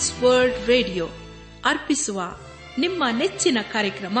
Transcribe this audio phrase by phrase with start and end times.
[0.00, 1.06] Trans World radio
[1.64, 2.20] ಅರ್ಪಿಸುವ
[2.78, 4.18] ನಿಮ್ಮ ನೆಚ್ಚಿನ ಕಾರ್ಯಕ್ರಮ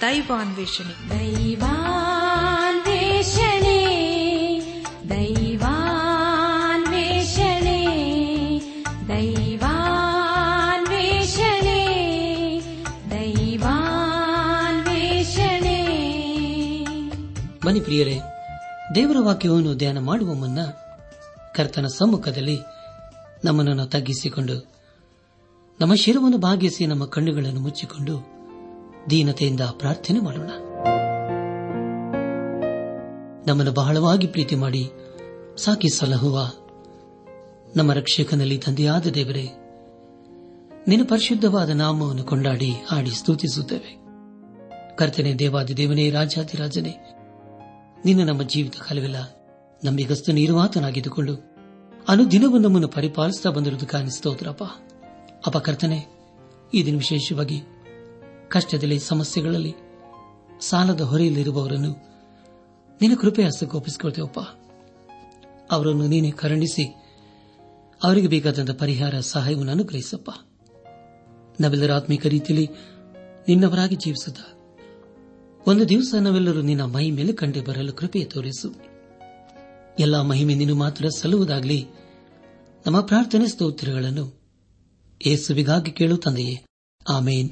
[0.00, 1.08] ದೈವಾನ್ವೇಷಣೆ.
[1.08, 1.86] ದೈವಾನ್ವೇಷಣೆ
[5.08, 5.70] ದೈವಾನ್ವೇಷಣೆ
[9.08, 9.78] ದೈವಾನ್ವೇಷಣೆ
[13.10, 13.80] ದೈವಾನ್ವೇಷಣೆ.
[17.80, 18.18] ಪ್ರಿಯರೇ
[18.94, 20.58] ದೇವರ ವಾಕ್ಯವನ್ನು ಧ್ಯಾನ ಮಾಡುವ ಮುನ್ನ
[21.54, 22.58] ಕರ್ತನ ಸಮ್ಮುಖದಲ್ಲಿ
[23.44, 24.81] ನಮ್ಮನ್ನು ತಗ್ಗಿಸಿಕೊಂಡು
[25.82, 28.26] ನಮ್ಮ ಶಿರವನ್ನು ಭಾಗಿಸಿ ನಮ್ಮ ಕಣ್ಣುಗಳನ್ನು ಮುಚ್ಚಿಕೊಂಡು
[29.10, 30.50] ದೀನತೆಯಿಂದ ಪ್ರಾರ್ಥನೆ ಮಾಡೋಣ.
[33.46, 34.90] ನಮ್ಮನ್ನು ಬಹಳವಾಗಿ ಪ್ರೀತಿ ಮಾಡಿ
[35.56, 36.50] ಸಾಕಿ ಸಲಹುವ
[37.76, 39.50] ನಮ್ಮ ರಕ್ಷಕನಲ್ಲಿ ತಂದೆಯಾದ ದೇವರೇ,
[40.88, 44.02] ನಿನ್ನ ಪರಿಶುದ್ಧವಾದ ನಾಮವನ್ನು ಕೊಂಡಾಡಿ ಹಾಡಿ ಸ್ತುತಿಸುತ್ತೇವೆ.
[44.96, 46.94] ಕರ್ತನೆ ದೇವಾದಿ ದೇವನೇ ರಾಜಾದಿರಾಜನೇ
[48.04, 49.16] ನಿನ್ನ ನಮ್ಮ ಜೀವಿತ ಕಾಲವೆಲ್ಲ
[49.84, 51.34] ನಂಬಿಗಸ್ತು ನಿರ್ವಾತನಾಗಿದ್ದುಕೊಂಡು
[52.08, 54.62] ಅನುದಿನವೂ ನಮ್ಮನ್ನು ಪರಿಪಾಲಿಸ್ತಾ ಬಂದಿರುವುದು ಕಾಣಿಸ್ತೋದ್ರಪ್ಪ
[55.46, 56.06] ಅಪ ಕರ್ತನೆ,
[56.74, 57.62] ಈ ದಿನ ವಿಶೇಷವಾಗಿ
[58.48, 59.74] ಕಷ್ಟದಲ್ಲಿ, ಸಮಸ್ಯೆಗಳಲ್ಲಿ,
[60.60, 61.88] ಸಾಲದ ಹೊರೆಯಲ್ಲಿರುವವರನ್ನು
[63.00, 64.38] ನಿನ್ನ ಕೃಪೆ ಹಸ್ತಕ್ಕೆ ಒಪ್ಪಿಸಿಕೊಳ್ತೇವಪ್ಪ
[65.72, 66.84] ಅವರನ್ನು ನೀನೆ ಕರುಣಿಸಿ,
[68.02, 70.30] ಅವರಿಗೆ ಬೇಕಾದಂತಹ ಪರಿಹಾರ, ಸಹಾಯವನ್ನು ಅನುಗ್ರಹಿಸಪ್ಪ.
[71.60, 72.70] ನಾವೆಲ್ಲರೂ ಆತ್ಮಿಕ ರೀತಿಯಲ್ಲಿ
[73.48, 74.40] ನಿನ್ನವರಾಗಿ ಜೀವಿಸುತ್ತ
[75.68, 78.74] ಒಂದು ದಿವಸ ನಾವೆಲ್ಲರೂ ನಿನ್ನ ಮೈ ಮೇಲೆ ಕಂಡು ಬರಲು ಕೃಪೆ ತೋರಿಸು.
[79.98, 81.86] ಎಲ್ಲಾ ಮಹಿಮೆ ನೀನು ಮಾತ್ರ ಸಲ್ಲುವುದಾಗಲಿ,
[82.86, 84.41] ನಮ್ಮ ಪ್ರಾರ್ಥನೆ ಸ್ತೋತ್ರಗಳನ್ನು
[85.26, 86.64] ಏಸುವಿಗಾಗಿ ಕೇಳು ತಂದೆಯೇ
[87.10, 87.50] ಆಮೇನ್.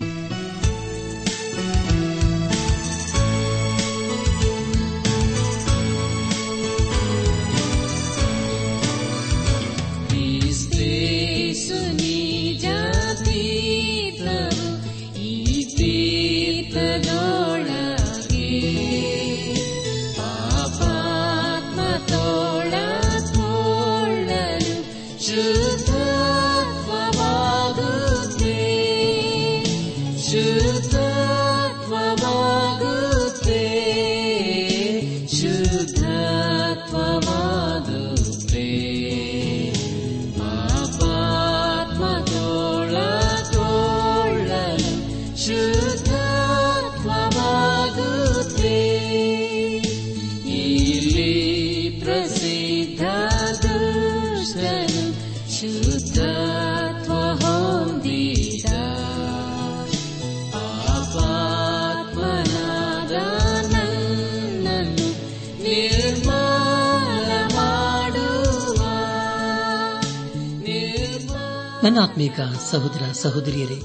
[71.90, 72.40] ನನ್ನ ಆತ್ಮೀಕ
[72.70, 73.80] ಸಹೋದರ ಸಹೋದರಿಯರೇ,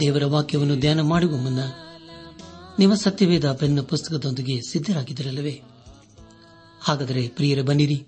[0.00, 1.58] ದೇವರ ವಾಕ್ಯವನ್ನು ಧ್ಯಾನ ಮಾಡುವ ಮುನ್ನ
[2.78, 5.62] ನಿಮ್ಮ ಸತ್ಯವೇದ ಬೆನ್ನ ಪುಸ್ತಕದೊಂದಿಗೆ ಸಿದ್ದರಾಗಿದ್ದರಲ್ಲವೇ
[6.80, 8.06] ಹಾಗಾದರೆ ಪ್ರಿಯರೇ ಬನ್ನಿರಿ.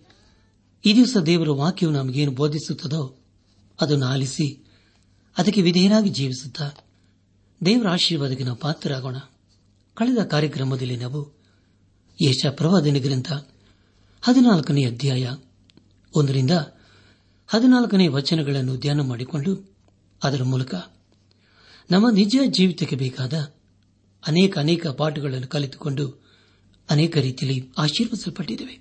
[0.84, 3.18] ಈ ದಿವಸ ದೇವರ ವಾಕ್ಯವು ನಮಗೇನು ಬೋಧಿಸುತ್ತದೋ
[3.80, 4.66] ಅದನ್ನು ಆಲಿಸಿ,
[5.38, 6.62] ಅದಕ್ಕೆ ವಿಧೇಯರಾಗಿ ಜೀವಿಸುತ್ತ
[7.64, 9.16] ದೇವರ ಆಶೀರ್ವಾದಕ್ಕೆ ನಾವು ಪಾತ್ರರಾಗೋಣ.
[9.94, 11.40] ಕಳೆದ ಕಾರ್ಯಕ್ರಮದಲ್ಲಿ ನಾವು
[12.22, 13.32] ಯಶ ಪ್ರವಾದನೆ ಗ್ರಂಥ
[14.22, 15.30] ಹದಿನಾಲ್ಕನೇ ಅಧ್ಯಾಯ
[16.14, 16.50] ಒಂದರಿಂದ
[17.46, 19.76] ಹದಿನಾಲ್ಕನೇ ವಚನಗಳನ್ನು ಧ್ಯಾನ ಮಾಡಿಕೊಂಡು
[20.22, 20.74] ಅದರ ಮೂಲಕ
[21.90, 23.54] ನಮ್ಮ ನಿಜ ಜೀವಿತಕ್ಕೆ ಬೇಕಾದ
[24.26, 26.22] ಅನೇಕ ಅನೇಕ ಪಾಠಗಳನ್ನು ಕಲಿತುಕೊಂಡು
[26.90, 28.80] ಅನೇಕ ರೀತಿಯಲ್ಲಿ ಆಶೀರ್ವಿಸಲ್ಪಟ್ಟಿದ್ದೇವೆ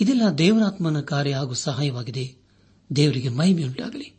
[0.00, 2.36] ಇದೆಲ್ಲ ದೇವರಾತ್ಮನ ಕಾರ್ಯ ಹಾಗೂ ಸಹಾಯವಾಗಿದೆ.
[2.96, 4.14] ದೇವರಿಗೆ ಮಹಿಮೆಯುಂಟಾಗಲಿ.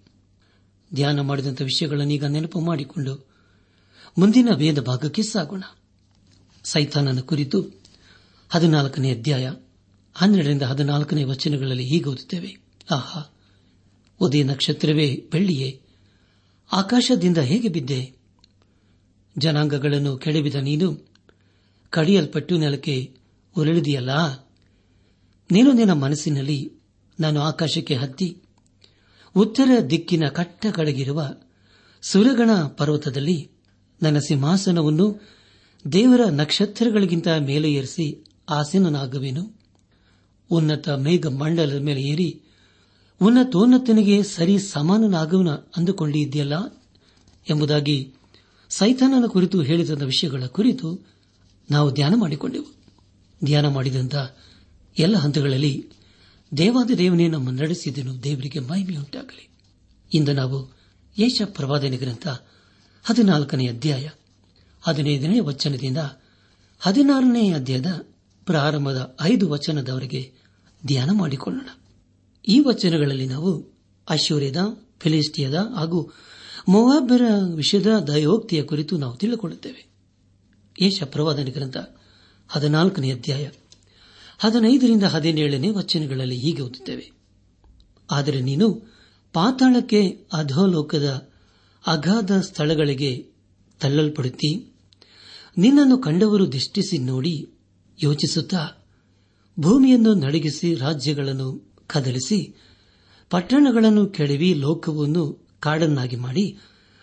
[0.94, 3.28] ಧ್ಯಾನ ಮಾಡಿದಂಥ ವಿಷಯಗಳನ್ನೀಗ ನೆನಪು ಮಾಡಿಕೊಂಡು
[4.18, 5.64] ಮುಂದಿನ ವೇದ ಭಾಗಕ್ಕೆ ಸಾಗೋಣ.
[6.64, 7.66] ಸೈತಾನನ ಕುರಿತು
[8.50, 9.54] ಹದಿನಾಲ್ಕನೇ ಅಧ್ಯಾಯ
[10.14, 12.65] ಹನ್ನೆರಡರಿಂದ ಹದಿನಾಲ್ಕನೇ ವಚನಗಳಲ್ಲಿ ಹೀಗೆ ಓದುತ್ತೇವೆ.
[12.92, 13.34] ಆಹಾ
[14.20, 15.82] ಉದಯ ನಕ್ಷತ್ರವೇ ಬೆಳ್ಳಿಯೇ.
[16.72, 18.14] ಆಕಾಶದಿಂದ ಹೇಗೆ ಬಿದ್ದೆ?
[19.38, 21.08] ಜನಾಂಗಗಳನ್ನು ಕೆಡವಿದ ನೀನು,
[21.90, 23.14] ಕಡಿಯಲ್ಪಟ್ಟು ನೆಲಕ್ಕೆ
[23.58, 24.10] ಉರುಳಿದೆಯಲ್ಲ?
[25.52, 26.72] ನೀನು ನಿನ್ನ ಮನಸ್ಸಿನಲ್ಲಿ
[27.20, 28.42] ನಾನು ಆಕಾಶಕ್ಕೆ ಹತ್ತಿ,
[29.36, 31.30] ಉತ್ತರ ದಿಕ್ಕಿನ ಕಟ್ಟ ಕಡೆಗಿರುವ
[32.02, 33.52] ಸುರಗಣ ಪರ್ವತದಲ್ಲಿ
[34.02, 35.22] ನನ್ನ ಸಿಂಹಾಸನವನ್ನು
[35.92, 39.62] ದೇವರ ನಕ್ಷತ್ರಗಳಿಗಿಂತ ಮೇಲೆ ಏರಿಸಿ ಆಸೀನನಾಗುವೆನು.
[40.50, 42.42] ಉನ್ನತ ಮೇಘ ಮಂಡಲದ ಮೇಲೆ ಏರಿ
[43.22, 46.84] ಉನ್ನತೋನ್ನತನಿಗೆ ಸರಿ ಸಮಾನನಾಗುವನ ಅಂದುಕೊಂಡಿದ್ದೀಯಲ್ಲ?
[47.50, 48.14] ಎಂಬುದಾಗಿ
[48.70, 51.00] ಸೈತಾನನ ಕುರಿತು ಹೇಳಿದ ವಿಷಯಗಳ ಕುರಿತು
[51.72, 52.76] ನಾವು ಧ್ಯಾನ ಮಾಡಿಕೊಂಡೆವು.
[53.46, 54.16] ಧ್ಯಾನ ಮಾಡಿದಂಥ
[55.00, 55.90] ಎಲ್ಲ ಹಂತಗಳಲ್ಲಿ
[56.58, 59.50] ದೇವಾದ ದೇವನೇ ನಮ್ಮ ನಡೆಸಿದನು, ದೇವರಿಗೆ ಮಹಿಮೆಯುಂಟಾಗಲಿ.
[60.14, 60.78] ಇಂದು ನಾವು
[61.20, 62.28] ಯೇಷ ಪ್ರವಾದನೆ ಗ್ರಂಥ
[63.04, 64.10] ಹದಿನಾಲ್ಕನೇ ಅಧ್ಯಾಯ
[64.82, 65.98] ಹದಿನೈದನೇ ವಚನದಿಂದ
[66.80, 68.08] ಹದಿನಾರನೇ ಅಧ್ಯಾಯದ
[68.46, 70.34] ಪ್ರಾರಂಭದ ಐದು ವಚನದವರೆಗೆ
[70.86, 71.85] ಧ್ಯಾನ ಮಾಡಿಕೊಳ್ಳೋಣ.
[72.48, 73.74] ಈ ವಚನಗಳಲ್ಲಿ ನಾವು
[74.12, 74.58] ಐಶ್ವರ್ಯದ
[75.00, 76.12] ಫಿಲಿಸ್ಟಿಯದ ಹಾಗೂ
[76.70, 77.22] ಮೊವಾಬರ
[77.56, 79.88] ವಿಷಯದ ದಯೋಕ್ತಿಯ ಕುರಿತು ನಾವು ತಿಳಿದುಕೊಳ್ಳುತ್ತೇವೆ.
[80.82, 81.78] ಯೇಷ ಪ್ರವಾದನ ಗ್ರಂಥ
[82.50, 83.50] ಹದಿನಾಲ್ಕನೇ ಅಧ್ಯಾಯ
[84.40, 87.12] ಹದಿನೈದರಿಂದ ಹದಿನೇಳನೇ ವಚನಗಳಲ್ಲಿ ಹೀಗೆ ಓದುತ್ತೇವೆ.
[88.12, 88.74] ಆದರೆ ನೀನು
[89.34, 91.30] ಪಾತಾಳಕ್ಕೆ ಅಧೋಲೋಕದ
[91.88, 93.28] ಅಗಾಧ ಸ್ಥಳಗಳಿಗೆ
[93.80, 94.74] ತಳ್ಳಲ್ಪಡುತ್ತಿ,
[95.58, 97.48] ನಿನ್ನನ್ನು ಕಂಡವರು ದಿಷ್ಟಿಸಿ ನೋಡಿ
[98.04, 98.86] ಯೋಚಿಸುತ್ತಾ
[99.60, 102.56] ಭೂಮಿಯನ್ನು ನಡಗಿಸಿ ರಾಜ್ಯಗಳನ್ನು ಕದಲಿಸಿ,
[103.30, 106.58] ಪಟ್ಟಣಗಳನ್ನು ಕೆಡವಿ ಲೋಕವನ್ನು ಕಾಡನ್ನಾಗಿ ಮಾಡಿ,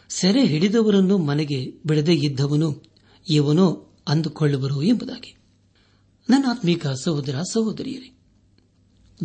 [0.08, 2.82] ಸೆರೆ ಹಿಡಿದವರನ್ನು ಮನೆಗೆ ಬಿಡದೇ ಇದ್ದವನು
[3.30, 5.36] ಇವನೋ ಅಂದುಕೊಳ್ಳುವರು ಎಂಬುದಾಗಿ.
[6.30, 8.18] ನನ್ನ ಆತ್ಮೀಕ ಸಹೋದರ, ಸಹೋದರಿಯರೇ,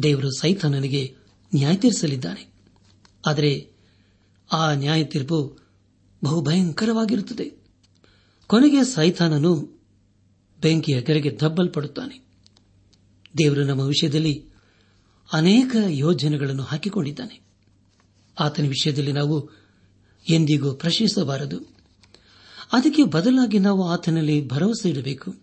[0.04, 1.16] ದೇವರು ಸೈತಾನನಿಗೆ
[1.56, 2.54] ನ್ಯಾಯ ತೀರಿಸಲಿದ್ದಾನೆ.
[3.28, 3.72] ಆದರೆ
[4.52, 5.58] ಆ ನ್ಯಾಯ ತೀರ್ಪು
[6.24, 7.64] ಬಹುಭಯಂಕರವಾಗಿರುತ್ತದೆ.
[8.48, 9.82] ಕೊನೆಗೆ ಸೈತಾನನು
[10.62, 12.28] ಬೆಂಕಿಯ ಕೆರೆಗೆ ದಬ್ಬಲ್ಪಡುತ್ತಾನೆ.
[13.38, 14.46] ದೇವರು ನಮ್ಮ ವಿಷಯದಲ್ಲಿ
[15.34, 17.42] ಅನೇಕ ಯೋಜನೆಗಳನ್ನು ಹಾಕಿಕೊಂಡಿದ್ದಾನೆ.
[18.40, 19.50] ಆತನ ವಿಷಯದಲ್ಲಿ ನಾವು
[20.30, 21.60] ಎಂದಿಗೂ ಪ್ರಶ್ನಿಸಬಾರದು.
[22.74, 25.36] ಅದಕ್ಕೆ ಬದಲಾಗಿ ನಾವು ಆತನಲ್ಲಿ ಭರವಸೆ ಇಡಬೇಕು.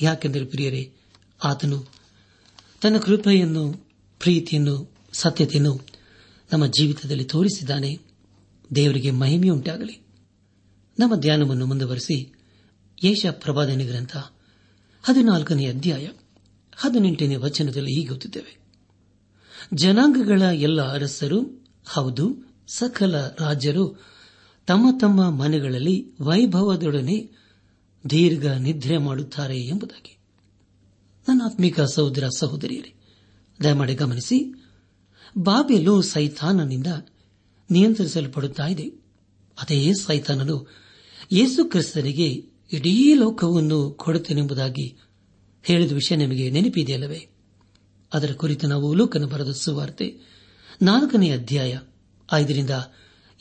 [0.00, 0.92] ಯಾಕೆಂದರೆ ಪ್ರಿಯರೇ,
[1.44, 1.84] ಆತನು
[2.82, 3.72] ತನ್ನ ಕೃಪೆಯನ್ನು,
[4.18, 5.80] ಪ್ರೀತಿಯನ್ನು, ಸತ್ಯತೆಯನ್ನು
[6.52, 7.98] ನಮ್ಮ ಜೀವಿತದಲ್ಲಿ ತೋರಿಸಿದ್ದಾನೆ.
[8.74, 10.00] ದೇವರಿಗೆ ಮಹಿಮೆಯುಂಟಾಗಲಿ
[10.98, 12.32] ನಮ್ಮ ಧ್ಯಾನವನ್ನು ಮುಂದುವರೆಸಿ
[13.04, 14.16] ಯೇಷ ಪ್ರವಾದನೆ ಗ್ರಂಥ
[15.02, 16.08] ಹದಿನಾಲ್ಕನೇ ಅಧ್ಯಾಯ
[16.76, 18.59] ಹದಿನೆಂಟನೇ ವಚನದಲ್ಲಿ ಹೀಗೆ ಓದುತ್ತೇವೆ.
[19.74, 24.04] ಜನಾಂಗಗಳ ಎಲ್ಲ ಅರಸರು, ಹೌದು, ಸಕಲ ರಾಜರು
[24.66, 27.30] ತಮ್ಮ ತಮ್ಮ ಮನೆಗಳಲ್ಲಿ ವೈಭವದೊಡನೆ
[28.10, 30.18] ದೀರ್ಘ ನಿದ್ರೆ ಮಾಡುತ್ತಾರೆ ಎಂಬುದಾಗಿ.
[31.28, 32.94] ನನ್ನ ಆತ್ಮಿಕ ಸಹೋದರ ಸಹೋದರಿಯರೇ,
[33.62, 34.68] ದಯಮಾಡಿ ಗಮನಿಸಿ,
[35.38, 36.86] ಬಾಬೆಲು ಸೈತಾನನಿಂದ
[37.70, 38.88] ನಿಯಂತ್ರಿಸಲ್ಪಡುತ್ತಿದೆ
[39.60, 40.70] ಅದೇ ಸೈತಾನನು
[41.32, 42.28] ಯೇಸು ಕ್ರಿಸ್ತನಿಗೆ
[42.72, 44.96] ಇಡೀ ಲೋಕವನ್ನು ಕೊಡುತ್ತೇನೆಂಬುದಾಗಿ
[45.62, 47.39] ಹೇಳಿದ ವಿಷಯ ನಿಮಗೆ ನೆನಪಿದೆಯಲ್ಲವೇ?
[48.12, 50.18] ಅದರ ಕುರಿತು ನಾವು ಲೋಕನ ಬರೆದ ಸುವಾರ್ತೆ
[50.82, 51.78] ನಾಲ್ಕನೇ ಅಧ್ಯಾಯ
[52.32, 52.70] ಐದರಿಂದ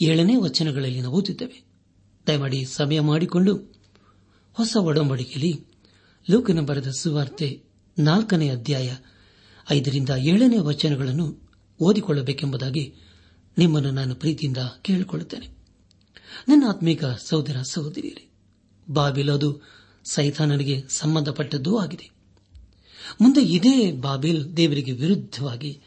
[0.01, 1.63] ಏಳನೇ ವಚನಗಳಲ್ಲಿ ನಾವು ಓದಿದ್ದೇವೆ
[2.27, 3.55] ದಯಮಾಡಿ ಸಮಯ ಮಾಡಿಕೊಂಡು
[4.53, 5.65] ಹೊಸ ಒಡಂಬಡಿಕೆಯಲ್ಲಿ
[6.29, 7.63] ಲೋಕನ ಬರೆದ ಸುವಾರ್ತೆ
[7.99, 8.95] ನಾಲ್ಕನೇ ಅಧ್ಯಾಯ
[9.71, 11.49] ಐದರಿಂದ ಏಳನೇ ವಚನಗಳನ್ನು
[11.81, 12.95] ಓದಿಕೊಳ್ಳಬೇಕೆಂಬುದಾಗಿ
[13.57, 15.47] ನಿಮ್ಮನ್ನು ನಾನು ಪ್ರೀತಿಯಿಂದ ಕೇಳಿಕೊಳ್ಳುತ್ತೇನೆ.
[16.47, 18.29] ನನ್ನ ಆತ್ಮೀಕ ಸಹೋದರ ಸಹೋದರಿಯರೇ,
[18.89, 19.61] ಬಾಬಿಲೋದು
[20.03, 22.18] ಸೈತಾನನಿಗೆ ಸಂಬಂಧಪಟ್ಟದ್ದೂ ಆಗಿದೆ.
[23.21, 25.81] ಮುಂದೆ ಇದೇ ಬಾಬೆಲ್ ದೇವರಿಗೆ ವಿರುದ್ಧವಾಗಿ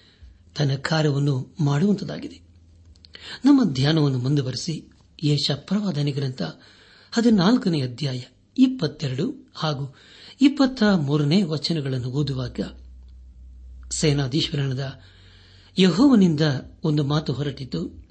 [0.57, 2.41] ತನ್ನ ಕಾರ್ಯವನ್ನು ಮಾಡುವಂತದಾಗಿದೆ
[3.45, 4.93] ನಮ್ಮ ಧ್ಯಾನವನ್ನು ಮುಂದುವರೆಸಿ
[5.23, 6.43] ಯೇಷ ಪ್ರವಾದನೆ ಗ್ರಂಥ
[7.13, 8.21] ಹದಿನಾಲ್ಕನೇ ಅಧ್ಯಾಯ
[8.59, 9.95] ಇಪ್ಪತ್ತೆರಡು ಹಾಗೂ
[10.41, 12.61] ಇಪ್ಪತ್ತ ಮೂರನೇ ವಚನಗಳನ್ನು ಓದುವಾಗ
[13.95, 15.01] ಸೇನಾಧೀಶ್ವರನದ
[15.79, 16.41] ಯಹೋವನಿಂದ
[16.85, 18.07] ಒಂದು ಮಾತು ಹೊರಟಿತು.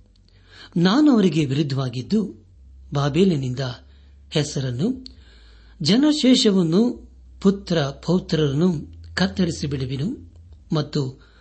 [0.77, 2.45] ನಾನು ಅವರಿಗೆ ವಿರುದ್ಧವಾಗಿದ್ದು
[2.93, 3.59] ಬಾಬೇಲಿನಿಂದ
[4.31, 5.05] ಹೆಸರನ್ನು,
[5.81, 7.11] ಜನಶೇಷವನ್ನು,
[7.41, 10.33] ಪುತ್ರ ಪೌತ್ರರನ್ನು ಕತ್ತರಿಸಿ ಬಿಡುವೆನು
[10.75, 11.31] ಮತ್ತು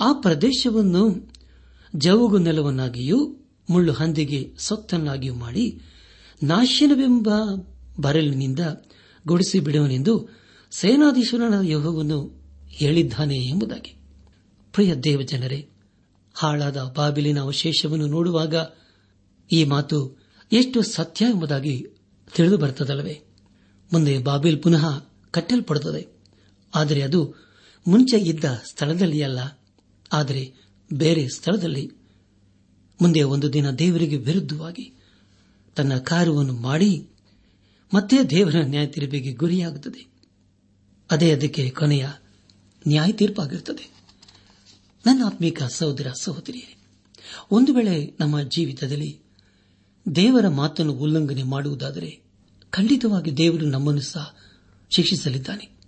[0.00, 1.32] ಆ ಪ್ರದೇಶವನ್ನು
[1.96, 3.36] ಜವುಗು ನೆಲವನ್ನಾಗಿಯೂ
[3.70, 5.80] ಮುಳ್ಳು ಹಂದಿಗೆ ಸೊತ್ತನ್ನಾಗಿಯೂ ಮಾಡಿ
[6.42, 7.28] ನಾಶನವೆಂಬ
[8.00, 8.58] ಬರಲಿನಿಂದ
[9.26, 10.28] ಗುಡಿಸಿ ಬಿಡುವನೆಂದು
[10.70, 13.96] ಸೇನಾಧೀಶ್ವರನ ಯೋಗವನ್ನು ಹೇಳಿದ್ದಾನೆ ಎಂಬುದಾಗಿ.
[14.72, 15.68] ಪ್ರಿಯ ದೇವಜನರೇ,
[16.34, 18.54] ಹಾಳಾದ ಬಾಬಿಲಿನ ಅವಶೇಷವನ್ನು ನೋಡುವಾಗ
[19.52, 20.18] ಈ ಮಾತು
[20.52, 21.86] ಎಷ್ಟು ಸತ್ಯ ಎಂಬುದಾಗಿ
[22.34, 23.20] ತಿಳಿದು ಬರುತ್ತದಲ್ಲವೇ?
[23.92, 24.98] ಮುಂದೆ ಬಾಬಿಲ್ ಪುನಃ
[25.30, 26.19] ಕಟ್ಟಲ್ಪಡುತ್ತದೆ.
[26.74, 27.34] ಆದರೆ ಅದು
[27.86, 29.38] ಮುಂಚೆ ಇದ್ದ ಸ್ಥಳದಲ್ಲಿ ಅಲ್ಲ
[30.12, 30.54] ಆದರೆ
[30.92, 31.90] ಬೇರೆ ಸ್ಥಳದಲ್ಲಿ.
[33.02, 34.92] ಮುಂದೆ ಒಂದು ದಿನ ದೇವರಿಗೆ ವಿರುದ್ಧವಾಗಿ
[35.76, 37.08] ತನ್ನ ಕಾರ್ಯವನ್ನು ಮಾಡಿ,
[37.94, 40.10] ಮತ್ತೆ ದೇವರ ನ್ಯಾಯ ತೀರ್ಪಿಗೆ ಗುರಿಯಾಗುತ್ತದೆ.
[41.10, 42.06] ಅದೇ ಅದಕ್ಕೆ ಕೊನೆಯ
[42.88, 43.90] ನ್ಯಾಯ ತೀರ್ಪಾಗಿರುತ್ತದೆ.
[45.06, 46.76] ನನ್ನ ಆತ್ಮೀಕ ಸಹೋದರ ಸಹೋದರಿಯೇ
[47.50, 49.20] ಒಂದು ವೇಳೆ ನಮ್ಮ ಜೀವಿತದಲ್ಲಿ
[50.16, 52.22] ದೇವರ ಮಾತನ್ನು ಉಲ್ಲಂಘನೆ ಮಾಡುವುದಾದರೆ
[52.70, 54.36] ಖಂಡಿತವಾಗಿ ದೇವರು ನಮ್ಮನ್ನು ಸಹ
[54.96, 55.79] ಶಿಕ್ಷಿಸಲಿದ್ದಾನೆ.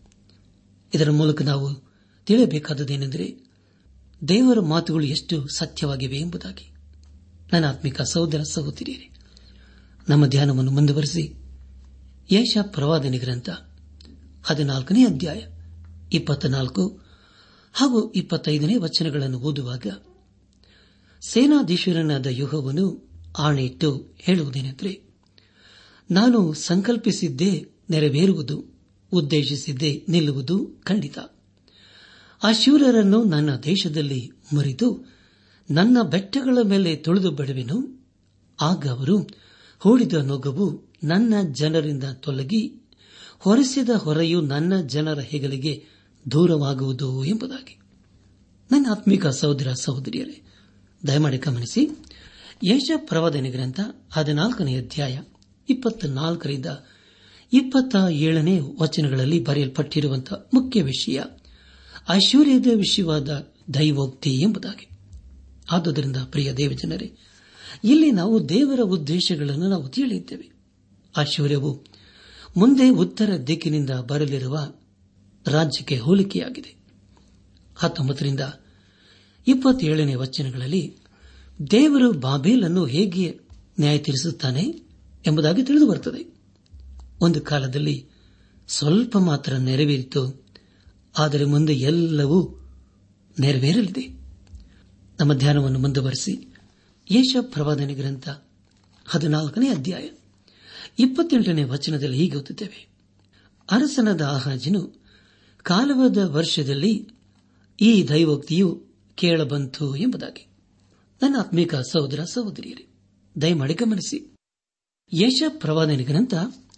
[0.94, 1.92] ಇದರ ಮೂಲಕ ನಾವು
[2.26, 3.52] ತಿಳಿಯಬೇಕಾದದೇನೆಂದರೆ
[4.28, 6.74] ದೇವರ ಮಾತುಗಳು ಎಷ್ಟು ಸತ್ಯವಾಗಿವೆ ಎಂಬುದಾಗಿ.
[7.52, 9.10] ನನ್ನ ಆತ್ಮಿಕ ಸಹೋದರ ಸಹೋದರಿಯರೇ,
[10.08, 11.34] ನಮ್ಮ ಧ್ಯಾನವನ್ನು ಮುಂದುವರೆಸಿ.
[12.30, 13.48] ಯಶ ಪ್ರವಾದನೆ ಗ್ರಂಥ
[14.44, 15.42] ಹದಿನಾಲ್ಕನೇ ಅಧ್ಯಾಯ
[16.12, 17.00] ಇಪ್ಪತ್ನಾಲ್ಕು
[17.72, 19.86] ಹಾಗೂ ಇಪ್ಪತ್ತೈದನೇ ವಚನಗಳನ್ನು ಓದುವಾಗ
[21.20, 25.02] ಸೇನಾಧೀಶ್ವರನಾದ ಯುಹವನ್ನು ಆಣೆಯಿಟ್ಟು ಹೇಳುವುದೇನೆಂದರೆ,
[26.10, 28.71] ನಾನು ಸಂಕಲ್ಪಿಸಿದ್ದೇ ನೆರವೇರುವುದು.
[29.12, 31.18] ಉದ್ದೇಶಿಸಿದ್ದೇ ನಿಲ್ಲುವುದು ಖಂಡಿತ.
[32.42, 35.12] ಆ ಶೂರರನ್ನು ನನ್ನ ದೇಶದಲ್ಲಿ ಮುರಿದು
[35.70, 38.06] ನನ್ನ ಬೆಟ್ಟಗಳ ಮೇಲೆ ತುಳಿದು ಬಿಡುವೆನು.
[38.60, 39.18] ಆಗ ಅವರು
[39.78, 42.82] ಹೂಡಿದ ನೊಗವು ನನ್ನ ಜನರಿಂದ ತೊಲಗಿ
[43.38, 45.84] ಹೊರಿಸಿದ ಹೊರೆಯು ನನ್ನ ಜನರ ಹೆಗಲಿಗೆ
[46.30, 47.78] ದೂರವಾಗುವುದು ಎಂಬುದಾಗಿ.
[48.70, 50.42] ನನ್ನ ಆತ್ಮಿಕ ಸಹೋದರ ಸಹೋದರಿಯರೇ,
[51.06, 51.88] ದಯಮಾಡಿ ಗಮನಿಸಿ.
[52.64, 55.20] ಯಶ ಪ್ರವಾದನೆ ಗ್ರಂಥ ಹದಿನಾಲ್ಕನೇ ಅಧ್ಯಾಯ
[55.68, 56.66] ಇಪ್ಪತ್ನಾಲ್ಕರಿಂದ
[57.52, 61.22] ಇಪ್ಪತ್ತ ಏಳನೇ ವಚನಗಳಲ್ಲಿ ಬರೆಯಲ್ಪಟ್ಟಿರುವಂತಹ ಮುಖ್ಯ ವಿಷಯ,
[62.10, 64.88] ಐಶ್ವರ್ಯದ ವಿಷಯವಾದ ದೈವೋಕ್ತಿ ಎಂಬುದಾಗಿ.
[65.70, 67.12] ಆದುದರಿಂದ ಪ್ರಿಯ ದೇವಜನರೇ,
[67.84, 70.52] ಇಲ್ಲಿ ನಾವು ದೇವರ ಉದ್ದೇಶಗಳನ್ನು ನಾವು ತಿಳಿಯುತ್ತೇವೆ.
[71.18, 71.84] ಐಶ್ವರ್ಯವು
[72.56, 74.58] ಮುಂದೆ ಉತ್ತರ ದಿಕ್ಕಿನಿಂದ ಬರಲಿರುವ
[75.46, 76.74] ರಾಜ್ಯಕ್ಕೆ ಹೋಲಿಕೆಯಾಗಿದೆ.
[77.76, 78.40] ಹತ್ತೊಂಬತ್ತರಿಂದ
[79.46, 80.96] ಇಪ್ಪತ್ತೇಳನೇ ವಚನಗಳಲ್ಲಿ
[81.70, 83.40] ದೇವರು ಬಾಬೇಲನ್ನು ಹೇಗೆ
[83.80, 84.62] ನ್ಯಾಯ ತೀರಿಸುತ್ತಾನೆ
[85.26, 86.31] ಎಂಬುದಾಗಿ ತಿಳಿದು ಬರುತ್ತದೆ.
[87.22, 87.96] ಒಂದು ಕಾಲದಲ್ಲಿ
[88.68, 90.22] ಸ್ವಲ್ಪ ಮಾತ್ರ ನೆರವೇರಿತು,
[91.18, 92.38] ಆದರೆ ಮುಂದೆ ಎಲ್ಲವೂ
[93.40, 94.04] ನೆರವೇರಲಿದೆ.
[95.20, 96.34] ನಮ್ಮ ಧ್ಯಾನವನ್ನು ಮುಂದುವರೆಸಿ
[97.10, 98.28] ಯೇಷ ಪ್ರವಾದನೆ ಗ್ರಂಥ
[99.06, 100.06] ಹದಿನಾಲ್ಕನೇ ಅಧ್ಯಾಯ,
[100.98, 102.80] ಇಪ್ಪತ್ತೆಂಟನೇ ವಚನದಲ್ಲಿ ಹೀಗೆ ಓದುತ್ತೇವೆ.
[103.70, 104.82] ಅರಸನದ ಆಹಾಜನು
[105.62, 106.94] ಕಾಲವಾದ ವರ್ಷದಲ್ಲಿ
[107.80, 108.68] ಈ ದೈವೋಕ್ತಿಯು
[109.14, 110.46] ಕೇಳಬಂತು ಎಂಬುದಾಗಿ.
[111.22, 112.86] ನನ್ನ ಆತ್ಮಿಕ ಸಹೋದರ ಸಹೋದರಿಯರೇ,
[113.40, 114.18] ದಯಮಾಡಿ ಗಮನಿಸಿ.
[115.12, 116.34] ಯಶ ಪ್ರವಾದನೆ ಗ್ರಂಥ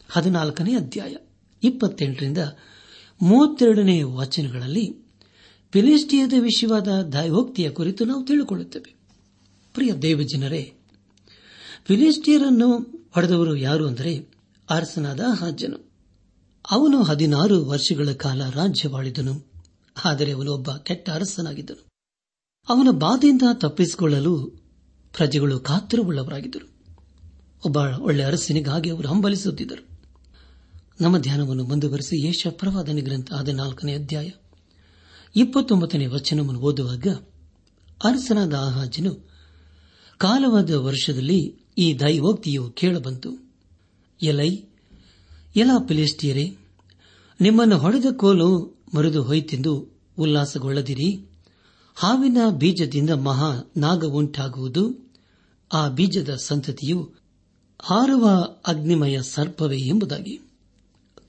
[0.08, 1.14] ಹದಿನಾಲ್ಕನೇ ಅಧ್ಯಾಯ,
[1.62, 2.38] ಇಪ್ಪತ್ತೆಂಟರಿಂದ
[3.20, 4.86] ಮೂವತ್ತೆರಡನೇ ವಚನಗಳಲ್ಲಿ
[5.72, 8.90] ಫಿಲಿಸ್ಟಿಯದ ವಿಷಯವಾದ ದೈವೋಕ್ತಿಯ ಕುರಿತು ನಾವು ತಿಳಿದುಕೊಳ್ಳುತ್ತೇವೆ.
[9.74, 10.62] ಪ್ರಿಯ ದೇವಜನರೇ
[11.84, 12.68] ಫಿಲಿಸ್ಟಿಯರನ್ನು
[13.10, 14.12] ಹೊಡೆದವರು ಯಾರು ಅಂದರೆ
[14.68, 15.78] ಅರಸನಾದ ಹಾಜನು
[16.70, 19.34] ಅವನು ಹದಿನಾರು ವರ್ಷಗಳ ಕಾಲ ರಾಜ್ಯವಾಳಿದನು,
[19.96, 21.82] ಆದರೆ ಅವನು ಒಬ್ಬ ಕೆಟ್ಟ ಅರಸನಾಗಿದ್ದನು.
[22.68, 24.34] ಅವನ ಬಾಧೆಯಿಂದ ತಪ್ಪಿಸಿಕೊಳ್ಳಲು
[25.14, 26.66] ಪ್ರಜೆಗಳು ಕಾತುರವುಳ್ಳವರಾಗಿದ್ದರು.
[27.64, 29.93] ಒಬ್ಬ ಒಳ್ಳೆ ಅರಸನಿಗಾಗಿ ಅವರು ಹಂಬಲಿಸುತ್ತಿದ್ದರು.
[31.00, 34.30] ನಮ್ಮ ಧ್ಯಾನವನ್ನು ಮುಂದುವರೆಸಿ ಯೇಷ ಪ್ರವಾದನೆ ಗ್ರಂಥ ಹದಿನಾಲ್ಕನೇ ಅಧ್ಯಾಯ
[35.36, 37.06] ಇಪ್ಪತ್ತೊಂಬತ್ತನೇ ವಚನವನ್ನು ಓದುವಾಗ
[38.04, 39.30] ಅರಸನಾದ ಆಹಾಜನು
[40.18, 43.52] ಕಾಲವಾದ ವರ್ಷದಲ್ಲಿ ಈ ದೈವೋಕ್ತಿಯು ಕೇಳಬಂತು.
[44.22, 44.56] ಎಲೈ,
[45.56, 46.56] ಎಲಾ ಪಿಲೇಸ್ಟಿಯರೇ
[47.40, 51.28] ನಿಮ್ಮನ್ನು ಹೊಡೆದ ಕೋಲು ಮರುದು ಹೋಯ್ತೆಂದು ಉಲ್ಲಾಸಗೊಳ್ಳದಿರಿ.
[51.94, 55.12] ಹಾವಿನ ಬೀಜದಿಂದ ಮಹಾ ನಾಗ ಉಂಟಾಗುವುದು
[55.72, 57.14] ಆ ಬೀಜದ ಸಂತತಿಯು
[57.80, 58.30] ಹಾರುವ
[58.66, 60.53] ಅಗ್ನಿಮಯ ಸರ್ಪವೇ ಎಂಬುದಾಗಿ.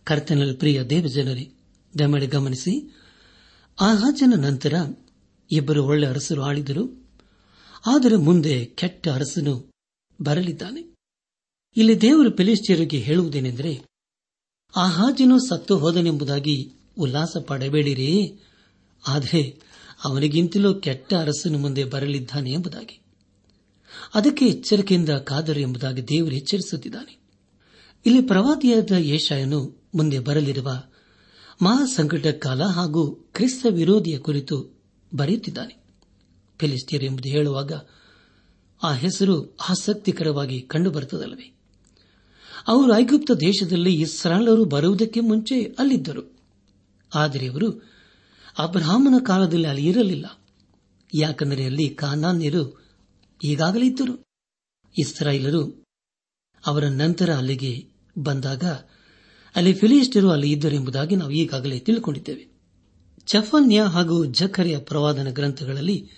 [0.06, 1.52] ಕರ್ತನಲ್ಲಿ ಪ್ರಿಯ ದೇವಜನರೇ
[2.00, 2.96] ದಮಳೆ ಗಮನಿಸಿ.
[3.82, 4.74] ಆಹಾಜನ ನಂತರ
[5.52, 7.10] ಇಬ್ಬರು ಒಳ್ಳೆ ಅರಸರು ಆಳಿದರು.
[7.86, 9.72] ಆದರೆ ಮುಂದೆ ಕೆಟ್ಟ ಅರಸನು
[10.22, 10.96] ಬರಲಿದ್ದಾನೆ.
[11.78, 13.82] ಇಲ್ಲಿ ದೇವರು ಫಿಲಿಸ್ಟಿಯರಿಗೆ ಹೇಳುವುದೇನೆಂದರೆ
[14.76, 18.40] ಆಹಾಜನು ಸತ್ತು ಹೋದನೆಂಬುದಾಗಿ ಉಲ್ಲಾಸ ಪಡಬೇಡಿರಿ.
[19.08, 19.60] ಆದರೆ
[20.04, 23.02] ಅವನಿಗಿಂತಲೂ ಕೆಟ್ಟ ಅರಸನು ಮುಂದೆ ಬರಲಿದ್ದಾನೆ ಎಂಬುದಾಗಿ.
[24.14, 27.18] ಅದಕ್ಕೆ ಎಚ್ಚರಿಕೆಯಿಂದ ಕಾದರು ಎಂಬುದಾಗಿ ದೇವರು ಎಚ್ಚರಿಸುತ್ತಿದ್ದಾನೆ.
[28.06, 30.84] ಇಲ್ಲಿ ಪ್ರವಾದಿಯಾದ ಯೇಷಾಯನು ಮುಂದೆ ಬರಲಿರುವ
[31.62, 34.80] ಮಹಾಸಂಕಟ ಕಾಲ ಹಾಗೂ ಕ್ರಿಸ್ತ ವಿರೋಧಿಯ ಕುರಿತು
[35.16, 35.86] ಬರೆಯುತ್ತಿದ್ದಾನೆ.
[36.60, 37.72] ಫಿಲಿಸ್ತೀರ್ ಎಂಬುದು ಹೇಳುವಾಗ
[38.84, 41.58] ಆ ಹೆಸರು ಆಸಕ್ತಿಕರವಾಗಿ ಕಂಡುಬರುತ್ತದಲ್ಲವೇ?
[42.68, 46.40] ಅವರು ಐಗುಪ್ತ ದೇಶದಲ್ಲಿ ಇಸ್ರಾಲರು ಬರುವುದಕ್ಕೆ ಮುಂಚೆ ಅಲ್ಲಿದ್ದರು.
[47.16, 47.70] ಆದರೆ ಅವರು
[48.58, 50.40] ಅಬ್ರಾಹ್ಮನ ಕಾಲದಲ್ಲಿ ಅಲ್ಲಿ ಇರಲಿಲ್ಲ.
[51.16, 52.82] ಯಾಕಂದರೆ ಅಲ್ಲಿ ಕಾನಾನ್ಯರು
[53.44, 54.26] ಈಗಾಗಲೇ ಇದ್ದರು.
[55.00, 55.86] ಇಸ್ರಾಯಿಲರು
[56.66, 57.88] ಅವರ ನಂತರ ಅಲ್ಲಿಗೆ
[58.18, 58.64] ಬಂದಾಗ
[59.56, 62.56] ಅಲ್ಲಿ ಫಿಲಿಸ್ಟರು ಅಲ್ಲಿ ಇದ್ದರೆಂಬುದಾಗಿ ನಾವು ಈಗಾಗಲೇ ತಿಳಿದುಕೊಂಡಿದ್ದೇವೆ.
[63.26, 66.10] ಚಫನ್ಯ ಹಾಗೂ ಜಖರಿಯ ಪ್ರವಾದನ ಗ್ರಂಥಗಳಲ್ಲಿ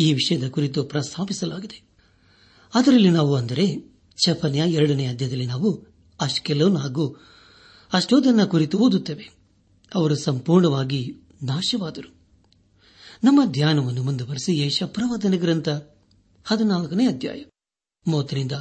[0.00, 1.82] ಈ ವಿಷಯದ ಕುರಿತು ಪ್ರಸ್ತಾಪಿಸಲಾಗಿದೆ.
[2.74, 3.76] ಅದರಲ್ಲಿ ನಾವು ಅಂದರೆ
[4.24, 5.84] ಚಫನ್ಯ ಎರಡನೇ ಅಧ್ಯಾಯದಲ್ಲಿ ನಾವು
[6.20, 7.16] ಅಷ್ಕೆಲೋನ್ ಹಾಗೂ
[7.92, 9.30] ಅಷ್ಟೋದನ್ನ ಕುರಿತು ಓದುತ್ತೇವೆ.
[9.94, 12.14] ಅವರು ಸಂಪೂರ್ಣವಾಗಿ ನಾಶವಾದರು.
[13.24, 15.68] ನಮ್ಮ ಧ್ಯಾನವನ್ನು ಮುಂದುವರೆಸಿ ಯೇಷ ಪ್ರವಾದನ ಗ್ರಂಥ
[16.44, 17.42] ಹದಿನಾಲ್ಕನೇ ಅಧ್ಯಾಯ.
[18.06, 18.52] ಮೂವತ್ತರಿಂದ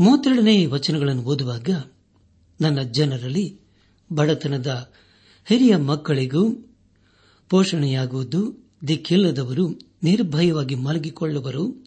[0.00, 1.68] ಮೂವತ್ತೆರಡನೇ ವಚನಗಳನ್ನು ಓದುವಾಗ
[2.60, 3.60] ನನ್ನ ಜನರಲ್ಲಿ
[4.12, 4.92] ಬಡತನದ
[5.44, 6.70] ಹಿರಿಯ ಮಕ್ಕಳಿಗೂ
[7.48, 9.68] ಪೋಷಣೆಯಾಗುವುದು, ದಿಕ್ಕಿಲ್ಲದವರು
[10.02, 11.84] ನಿರ್ಭಯವಾಗಿ ಮಲಗಿಕೊಳ್ಳುವರು.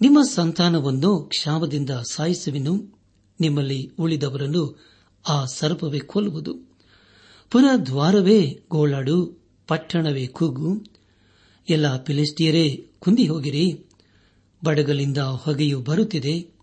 [0.00, 3.00] ನಿಮ್ಮ ಸಂತಾನವನ್ನು ಕ್ಷಾಮದಿಂದ ಸಾಯಿಸುವೆನು.
[3.40, 4.84] ನಿಮ್ಮಲ್ಲಿ ಉಳಿದವರನ್ನು
[5.28, 6.54] ಆ ಸರ್ಪವೇ ಕೊಲ್ಲುವುದು.
[7.50, 10.84] ಪುನಃ ದ್ವಾರವೇ ಗೋಳಾಡು, ಪಟ್ಟಣವೇ ಕೂಗು.
[11.70, 13.86] ಎಲ್ಲ ಪಿಲಿಸ್ಟಿಯರೇ ಕುಂದಿ ಹೋಗಿರಿ.
[14.64, 16.54] ಬಡಗಲಿಂದ ಹೊಗೆಯು ಬರುತ್ತಿದೆ.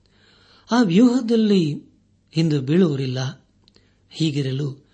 [0.71, 1.86] ಆ ವ್ಯೂಹದಲ್ಲಿ
[2.37, 3.47] ಇಂದು ಬೀಳುವರಿಲ್ಲ
[4.09, 4.87] ಹೀಗಿರಲು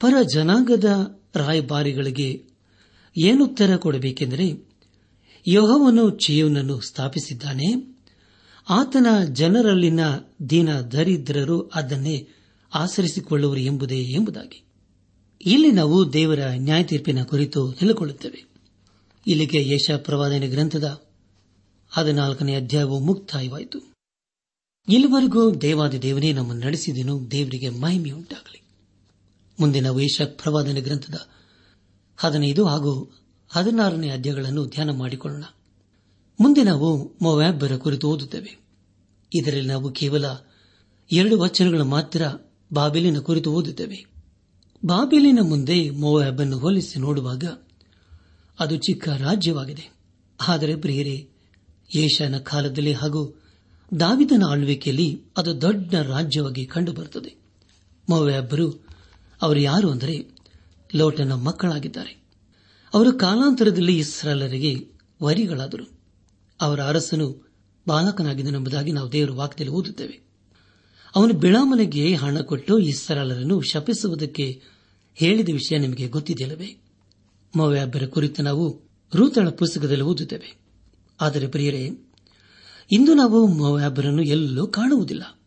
[0.00, 2.44] ಪರ ಜನಾಂಗದ ರಾಯಭಾರಿಗಳಿಗೆ
[3.16, 4.68] ಏನುತ್ತರ ಕೊಡಬೇಕೆಂದರೆ
[5.48, 7.98] ಯೋಹವನ್ನು ಚಿಯೋನನ್ನು ಸ್ಥಾಪಿಸಿದ್ದಾನೆ.
[8.68, 10.00] ಆತನ ಜನರಲ್ಲಿನ
[10.50, 12.28] ದೀನ ದರಿದ್ರರು ಅದನ್ನೇ
[12.74, 14.64] ಆಚರಿಸಿಕೊಳ್ಳುವರು ಎಂಬುದೇ ಎಂಬುದಾಗಿ.
[15.44, 18.44] ಇಲ್ಲಿ ನಾವು ದೇವರ ನ್ಯಾಯ ತೀರ್ಪಿನ ಕುರಿತು ತಿಳಿದುಕೊಳ್ಳುತ್ತೇವೆ.
[19.26, 21.02] ಇಲ್ಲಿಗೆ ಯಶ ಪ್ರವಾದನೆ ಗ್ರಂಥದ
[21.90, 23.97] ಹದಿನಾಲ್ಕನೇ ಅಧ್ಯಾಯವು ಮುಕ್ತಾಯವಾಯಿತು.
[24.88, 28.62] ಇಲ್ಲಿವರೆಗೂ ದೇವಾದಿ ದೇವನೇ ನಮ್ಮನ್ನು ನಡೆಸಿದನು, ದೇವರಿಗೆ ಮಹಿಮೆಯುಂಟಾಗಲಿ
[29.60, 31.14] ಮುಂದಿನ ವೇಷ ಪ್ರವಾದನೆ ಗ್ರಂಥದ
[32.16, 35.44] ಹದಿನೈದು ಹಾಗೂ ಹದಿನಾರನೇ ಅಧ್ಯಾಯಗಳನ್ನು ಧ್ಯಾನ ಮಾಡಿಕೊಳ್ಳೋಣ.
[36.40, 38.58] ಮುಂದೆ ನಾವು ಮೊವ್ಯಾಬ್ಬರ ಕುರಿತು ಓದುತ್ತೇವೆ.
[39.34, 40.24] ಇದರಲ್ಲಿ ನಾವು ಕೇವಲ
[41.12, 42.22] ಎರಡು ವಚನಗಳು ಮಾತ್ರ
[42.72, 44.06] ಬಾಬಿಲಿನ ಕುರಿತು ಓದುತ್ತೇವೆ.
[44.86, 47.44] ಬಾಬಿಲಿನ ಮುಂದೆ ಮೊವ್ಯಾಬನ್ನು ಹೋಲಿಸಿ ನೋಡುವಾಗ
[48.60, 49.92] ಅದು ಚಿಕ್ಕ ರಾಜ್ಯವಾಗಿದೆ.
[50.48, 51.28] ಆದರೆ ಪ್ರಿಯರೇ
[51.94, 53.42] ಏಷ್ಯಾನ ಕಾಲದಲ್ಲಿ ಹಾಗೂ
[54.00, 57.38] ದಾವಿದನ ಆಳ್ವಿಕೆಯಲ್ಲಿ ಅದು ದೊಡ್ಡ ರಾಜ್ಯವಾಗಿ ಕಂಡುಬರುತ್ತದೆ.
[58.08, 58.86] ಮೊವ್ಯಾಬ್ಬರು
[59.42, 60.26] ಅವರು ಯಾರು ಅಂದರೆ
[60.94, 62.22] ಲೋಟನ ಮಕ್ಕಳಾಗಿದ್ದಾರೆ.
[62.94, 64.88] ಅವರು ಕಾಲಾಂತರದಲ್ಲಿ ಇಸ್ರಾಲರಿಗೆ
[65.22, 66.00] ವರಿಗಳಾದರು.
[66.60, 67.52] ಅವರ ಅರಸನು
[67.88, 70.20] ಬಾಲಕನಾಗಿದ್ದನೆಂಬುದಾಗಿ ನಾವು ದೇವರ ವಾಕ್ಯದಲ್ಲಿ ಓದುತ್ತೇವೆ.
[71.16, 74.62] ಅವನು ಬಿಳಾಮನೆಗೆ ಹಣ ಕೊಟ್ಟು ಇಸ್ರಾಲರನ್ನು ಶಪಿಸುವುದಕ್ಕೆ
[75.14, 76.76] ಹೇಳಿದ ವಿಷಯ ನಿಮಗೆ ಗೊತ್ತಿದೆಯಲ್ಲವೇ?
[77.56, 78.80] ಮವ್ಯಾಬ್ಬರ ಕುರಿತು ನಾವು
[79.14, 80.58] ರೂತಳ ಪುಸ್ತಕದಲ್ಲಿ ಓದುತ್ತೇವೆ.
[81.20, 81.90] ಆದರೆ ಪ್ರಿಯರೇ
[82.90, 85.38] ಇಂದು ನಾವು ಮೊವ್ಯಾಬರನ್ನು ಎಲ್ಲೂ ಕಾಣುವುದಿಲ್ಲ.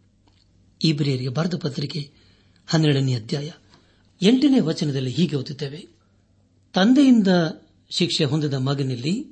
[0.83, 2.11] ಇಬ್ರಿಯರಿಗೆ ಬರೆದ ಪತ್ರಿಕೆ
[2.67, 3.51] ಹನ್ನೆರಡನೇ ಅಧ್ಯಾಯ
[4.21, 5.87] ಎಂಟನೇ ವಚನದಲ್ಲಿ ಹೀಗೆ ಓದುತ್ತೇವೆ.
[6.73, 7.27] ತಂದೆಯಿಂದ
[7.89, 9.27] ಶಿಕ್ಷೆ ಹೊಂದದ ಮಗನಲ್ಲಿ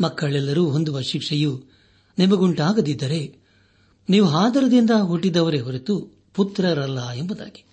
[0.00, 1.64] ಮಕ್ಕಳೆಲ್ಲರೂ ಹೊಂದುವ ಶಿಕ್ಷೆಯು
[2.18, 3.36] ನಿಮಗುಂಟಾಗದಿದ್ದರೆ
[4.08, 7.64] ನೀವು ಆಧಾರದಿಂದ ಹುಟ್ಟಿದವರೇ ಹೊರತು ಪುತ್ರರಲ್ಲ ಎಂಬುದಾಗಿ.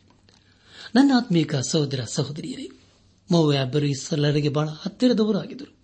[0.95, 2.69] ನನ್ನ ಆತ್ಮೀಕ ಸಹೋದರ ಸಹೋದರಿಯರೇ
[3.31, 5.82] ಮೋವ್ಯಾಬ್ಬರು ಇಸ್ಸಲರಿಗೆ ಬಹಳ ಹತ್ತಿರದವರು ಆಗಿದ್ದರು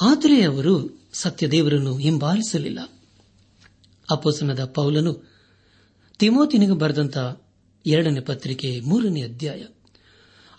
[0.00, 3.00] ಆದರೆ ಅವರು ಸತ್ಯದೇವರನ್ನು ಹಿಂಬಾಲಿಸಲಿಲ್ಲ.
[4.10, 5.22] ಅಪೋಸನದ ಪೌಲನು
[6.18, 7.18] ತಿಮೋತಿನಿಗೆ ಬರೆದಂತ
[7.86, 9.64] ಎರಡನೇ ಪತ್ರಿಕೆ ಮೂರನೇ ಅಧ್ಯಾಯ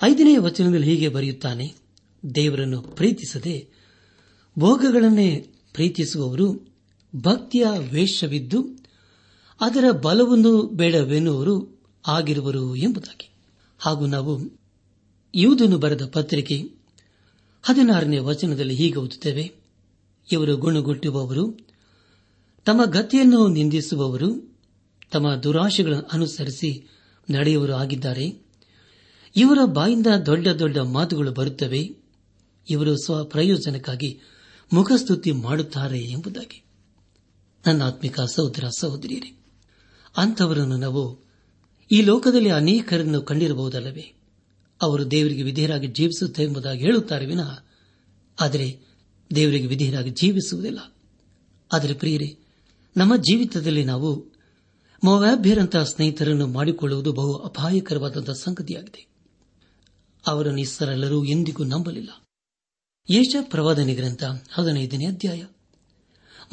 [0.04, 1.76] ಐದನೇ ವಚನದಲ್ಲಿ ಹೀಗೆ ಬರೆಯುತ್ತಾನೆ,
[2.36, 3.70] ದೇವರನ್ನು ಪ್ರೀತಿಸದೆ
[4.60, 5.36] ಭೋಗಗಳನ್ನೇ
[5.74, 6.76] ಪ್ರೀತಿಸುವವರು
[7.16, 8.86] ಭಕ್ತಿಯ ವೇಷವಿದ್ದು
[9.62, 13.30] ಅದರ ಬಲವನ್ನು ಬೇಡವೆನ್ನುವರು ಆಗಿರುವರು ಎಂಬುದಾಗಿ.
[13.80, 14.42] ಹಾಗೂ ನಾವು
[15.36, 16.85] ಯೂದನು ಬರೆದ ಪತ್ರಿಕೆ
[17.68, 19.54] ಹದಿನಾರನೇ ವಚನದಲ್ಲಿ ಹೀಗೆ ಓದುತ್ತೇವೆ.
[20.32, 21.68] ಇವರು ಗುಣಗುಟ್ಟುವವರು,
[22.66, 24.60] ತಮ್ಮ ಗತಿಯನ್ನು ನಿಂದಿಸುವವರು,
[25.12, 26.88] ತಮ್ಮ ದುರಾಶೆಗಳನ್ನು ಅನುಸರಿಸಿ
[27.30, 28.46] ನಡೆಯುವರು ಆಗಿದ್ದಾರೆ.
[29.36, 31.90] ಇವರ ಬಾಯಿಂದ ದೊಡ್ಡ ದೊಡ್ಡ ಮಾತುಗಳು ಬರುತ್ತವೆ.
[32.70, 34.20] ಇವರು ಸ್ವಪ್ರಯೋಜನಕ್ಕಾಗಿ
[34.74, 36.64] ಮುಖಸ್ತುತಿ ಮಾಡುತ್ತಾರೆ ಎಂಬುದಾಗಿ.
[37.68, 39.46] ನನ್ನ ಆತ್ಮಿಕ ಸಹೋದರ ಸಹೋದರಿಯರೇ,
[40.18, 41.26] ಅಂಥವರನ್ನು ನಾವು
[41.92, 44.15] ಈ ಲೋಕದಲ್ಲಿ ಅನೇಕರನ್ನು ಕಂಡಿರಬಹುದಲ್ಲವೇ?
[44.86, 47.64] ಅವರು ದೇವರಿಗೆ ವಿಧೇಯರಾಗಿ ಜೀವಿಸುತ್ತೆ ಎಂಬುದಾಗಿ ಹೇಳುತ್ತಾರೆ ವಿನಃ,
[48.42, 48.80] ಆದರೆ
[49.36, 50.96] ದೇವರಿಗೆ ವಿಧೇಯರಾಗಿ ಜೀವಿಸುವುದಿಲ್ಲ.
[51.74, 52.38] ಆದರೆ ಪ್ರಿಯರೇ,
[52.98, 54.36] ನಮ್ಮ ಜೀವಿತದಲ್ಲಿ ನಾವು
[55.04, 59.08] ಮೊವ್ಯಾಭ್ಯರಂತಹ ಸ್ನೇಹಿತರನ್ನು ಮಾಡಿಕೊಳ್ಳುವುದು ಬಹು ಅಪಾಯಕರವಾದಂತಹ ಸಂಗತಿಯಾಗಿದೆ.
[60.28, 62.10] ಅವರನ್ನು ಇಸ್ಸರೆಲ್ಲರೂ ಎಂದಿಗೂ ನಂಬಲಿಲ್ಲ.
[63.10, 65.44] ಯೇಷ ಪ್ರವಾದನೆ ಗ್ರಂಥ ಹದಿನೈದನೇ ಅಧ್ಯಾಯ.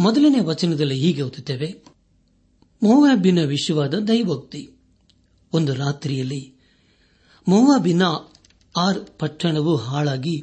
[0.01, 1.85] ಮೊದಲನೇ ವಚನದಲ್ಲಿ ಹೀಗೆ ಓದುತ್ತೇವೆ
[2.83, 4.71] ಮೋವಾಬಿನ ವಿಶ್ವವಾದ ದೈವೋಕ್ತಿ.
[5.53, 6.52] ಒಂದು ರಾತ್ರಿಯಲ್ಲಿ
[7.49, 8.03] ಮೋವಾಬಿನ
[8.77, 10.43] ಆರ್ ಪಟ್ಟಣವು ಹಾಳಾಗಿ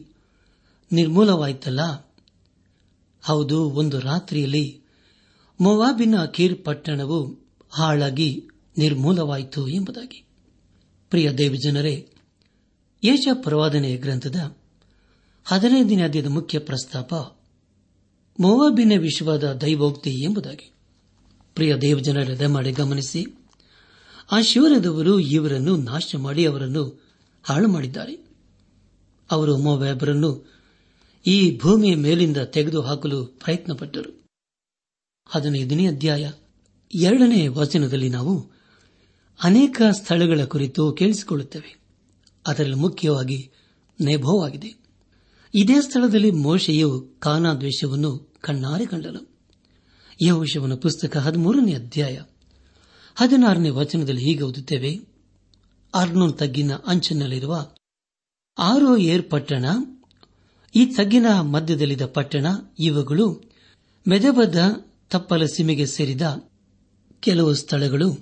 [0.91, 2.13] ನಿರ್ಮೂಲವಾಯಿತಲ್ಲ?
[3.23, 4.81] ಹೌದು, ಒಂದು ರಾತ್ರಿಯಲ್ಲಿ
[5.61, 8.47] ಮೊವಾಬಿನ ಕೀರ್ ಪಟ್ಟಣವು ಹಾಳಾಗಿ
[8.77, 10.23] ನಿರ್ಮೂಲವಾಯಿತು ಎಂಬುದಾಗಿ.
[11.09, 12.09] ಪ್ರಿಯ ದೇವಜನರೇ
[13.03, 14.55] ಯೇಷ ಪ್ರವಾದನೆಯ ಗ್ರಂಥದ
[15.45, 17.13] ಹದಿನೈದನೇ ಅಧ್ಯದ ಮುಖ್ಯ ಪ್ರಸ್ತಾಪ
[18.39, 20.73] ಮೋವಾಬಿನ ವಿಶ್ವದ ದೈವೋಕ್ತಿ ಎಂಬುದಾಗಿ.
[21.55, 23.38] ಪ್ರಿಯ ದೇವಜನರ ಮಾಡಿ ಗಮನಿಸಿ.
[24.31, 27.03] ಆ ಶಿವರದವರು ಇವರನ್ನು ನಾಶ ಮಾಡಿ ಅವರನ್ನು
[27.43, 28.27] ಹಾಳು ಮಾಡಿದ್ದಾರೆ.
[29.31, 30.59] ಅವರು ಮೊಬೈಬರನ್ನು
[31.27, 34.23] ಈ ಭೂಮಿಯ ಮೇಲಿಂದ ತೆಗೆದುಹಾಕಲು ಪ್ರಯತ್ನಪಟ್ಟರು.
[35.25, 36.31] ಹದಿನೈದನೇ ಅಧ್ಯಾಯ
[36.95, 38.51] ಎರಡನೇ ವಚನದಲ್ಲಿ ನಾವು
[39.43, 41.79] ಅನೇಕ ಸ್ಥಳಗಳ ಕುರಿತು ಕೇಳಿಸಿಕೊಳ್ಳುತ್ತೇವೆ.
[42.47, 43.51] ಅದರಲ್ಲಿ ಮುಖ್ಯವಾಗಿ
[44.01, 44.75] ನೇಭೋವಾಗಿದೆ
[45.53, 49.39] ಇದೇ ಸ್ಥಳದಲ್ಲಿ ಮೋಶೆಯು ಕಾನಾದ್ವೇಷವನ್ನು ಕಣ್ಣಾರೆ ಕಂಡನು.
[50.21, 52.21] ಯಹೋಶವನ ಪುಸ್ತಕ ಹದಿಮೂರನೇ ಅಧ್ಯಾಯ
[53.19, 54.99] ಹದಿನಾರನೇ ವಚನದಲ್ಲಿ ಹೀಗೆ ಓದುತ್ತೇವೆ.
[55.93, 57.71] ಅರ್ನೋನ್ ತಗ್ಗಿನ ಅಂಚಿನಲ್ಲಿರುವ
[58.59, 59.65] ಆರೋ ಏರ್ ಪಟ್ಟಣ,
[60.75, 62.45] ಈ ತಗ್ಗಿನ ಮಧ್ಯದಲ್ಲಿದ್ದ ಪಟ್ಟಣ,
[62.79, 63.43] ಇವುಗಳು
[64.07, 64.55] ಮೆದಬದ್ದ
[65.09, 66.21] ತಪ್ಪಲ ಸೀಮೆಗೆ ಸೇರಿದ
[67.19, 68.13] ಕೆಲವು ಸ್ಥಳಗಳು.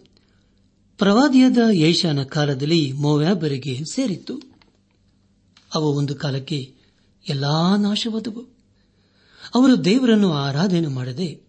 [0.98, 4.42] ಪ್ರವಾದಿಯಾದ ಏಷಾನ ಕಾಲದಲ್ಲಿ ಮೋವ್ಯಾಬರಿಗೆ ಸೇರಿತ್ತು.
[5.76, 6.76] ಅವು ಒಂದು ಕಾಲಕ್ಕೆ
[7.30, 8.42] ಎಲ್ಲಾ ನಾಶವಾದವು.
[9.56, 11.42] ಅವರು ದೇವರನ್ನು ಆರಾಧನೆ ಮಾಡದೆ,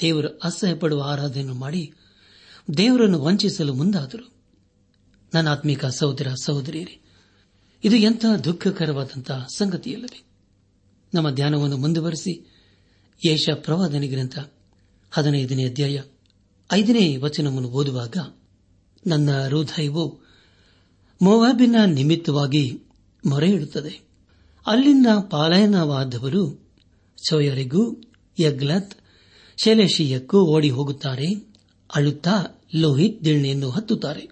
[0.00, 1.92] ದೇವರು ಅಸಹ್ಯಪಡುವ ಆರಾಧನೆ ಮಾಡಿ
[2.76, 4.32] ದೇವರನ್ನು ವಂಚಿಸಲು ಮುಂದಾದರು.
[5.34, 7.00] ನನ್ನ ಆತ್ಮಿಕ ಸಹೋದರ, ಸಹೋದರಿಯರೇ,
[7.84, 10.22] ಇದು ಎಂತಹ ದುಃಖಕರವಾದಂತಹ ಸಂಗತಿಯಲ್ಲವೇ?
[11.14, 12.50] ನಮ್ಮ ಧ್ಯಾನವನ್ನು ಮುಂದುವರೆಸಿ
[13.26, 14.38] ಯೇಷ ಪ್ರವಾದನೆ ಗ್ರಂಥ
[15.10, 16.02] ಹದಿನೈದನೇ ಅಧ್ಯಾಯ
[16.72, 18.16] ಐದನೇ ವಚನವನ್ನು ಓದುವಾಗ,
[19.06, 20.20] ನನ್ನ ಹೃದಯವು
[21.22, 22.82] ಮೊಹಬಿನ ನಿಮಿತ್ತವಾಗಿ
[23.26, 24.00] ಮೊರೆ ಇಡುತ್ತದೆ
[24.66, 26.70] ಅಲ್ಲಿಂದ ಪಾಲಾಯನವಾದವರು
[27.28, 28.00] ಸೋಯರಿಗೂ
[28.40, 28.94] ಯಗ್ಲತ್
[29.64, 31.51] ಶೈಲೇಶಿಯಕ್ಕೂ ಓಡಿ ಹೋಗುತ್ತಾರೆ
[31.94, 34.28] ಅಳುತ್ತಾ ಲೋಹಿತ್ ದಿಣ್ಣೆಯನ್ನು ಹತ್ತುತ್ತಾರೆ.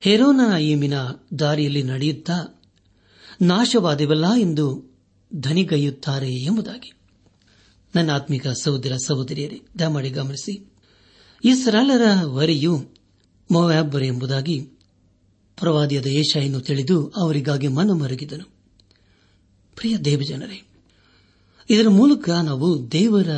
[0.00, 0.94] ಹೆರೋನ ಏಮಿನ
[1.38, 2.62] ದಾರಿಯಲ್ಲಿ ನಡೆಯುತ್ತಾ,
[3.42, 4.84] ನಾಶವಾದವಲ್ಲ ಎಂದು
[5.34, 6.92] ಧನಿಗೈಯುತ್ತಾರೆ ಎಂಬುದಾಗಿ.
[7.94, 10.72] ನನ್ನ ಆತ್ಮಿಕ ಸಹೋದರ ಸಹೋದರಿಯರೇ, ದಯಮಾಡಿ ಗಮನಿಸಿ.
[11.44, 12.90] ಇಸ್ರಾಲರ ವರೆಯು
[13.50, 14.60] ಮೊವ್ಯಾಬ್ಬರು ಎಂಬುದಾಗಿ
[15.56, 18.44] ಪ್ರವಾದಿಯಾದ ಏಷಾಯನ್ನು ತಿಳಿದು ಅವರಿಗಾಗಿ ಮನಮರುಗಿದನು
[19.76, 20.66] ಪ್ರಿಯ ದೇವಜನರೇ,
[21.70, 23.28] ಇದರ ಮೂಲಕ ನಾವು ದೇವರ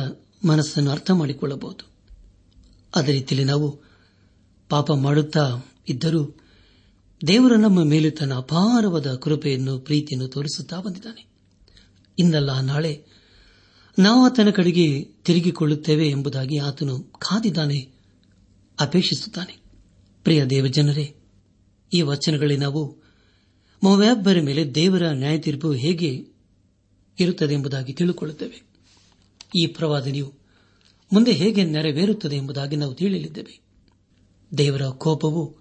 [0.47, 1.94] ಮನಸ್ಸನ್ನು ಅರ್ಥ ಮಾಡಿಕೊಳ್ಳಬಹುದು.
[2.95, 3.81] ಅದೇ ರೀತಿಯಲ್ಲಿ ನಾವು
[4.69, 6.39] ಪಾಪ ಮಾಡುತ್ತಾ ಇದ್ದರೂ
[7.27, 11.27] ದೇವರು ನಮ್ಮ ಮೇಲೆ ತನ್ನ ಅಪಾರವಾದ ಕೃಪೆಯನ್ನು, ಪ್ರೀತಿಯನ್ನು ತೋರಿಸುತ್ತಾ ಬಂದಿದ್ದಾನೆ.
[12.19, 13.05] ಇಂದಲ್ಲ ನಾಳೆ
[13.99, 17.91] ನಾವು ಆತನ ಕಡೆಗೆ ತಿರುಗಿಕೊಳ್ಳುತ್ತೇವೆ ಎಂಬುದಾಗಿ ಆತನು ಕಾದಿದ್ದಾನೆ,
[18.79, 19.57] ಅಪೇಕ್ಷಿಸುತ್ತಾನೆ.
[20.23, 21.15] ಪ್ರಿಯ ದೇವಜನರೇ,
[21.93, 23.05] ಈ ವಚನಗಳಲ್ಲಿ ನಾವು
[23.83, 26.27] ಮೊವ್ಯಾಬ್ಬರ ಮೇಲೆ ದೇವರ ನ್ಯಾಯ ತೀರ್ಪು ಹೇಗೆ
[27.19, 28.63] ಇರುತ್ತದೆ ಎಂಬುದಾಗಿ ತಿಳಿದುಕೊಳ್ಳುತ್ತೇವೆ
[29.55, 30.44] ಈ ಪ್ರವಾದನೆಯು
[31.13, 33.59] ಮುಂದೆ ಹೇಗೆ ನೆರವೇರುತ್ತದೆ ಎಂಬುದಾಗಿ ನಾವು ತಿಳಿಯಲಿದ್ದೇವೆ.
[34.57, 35.55] ದೇವರ ಕೋಪವು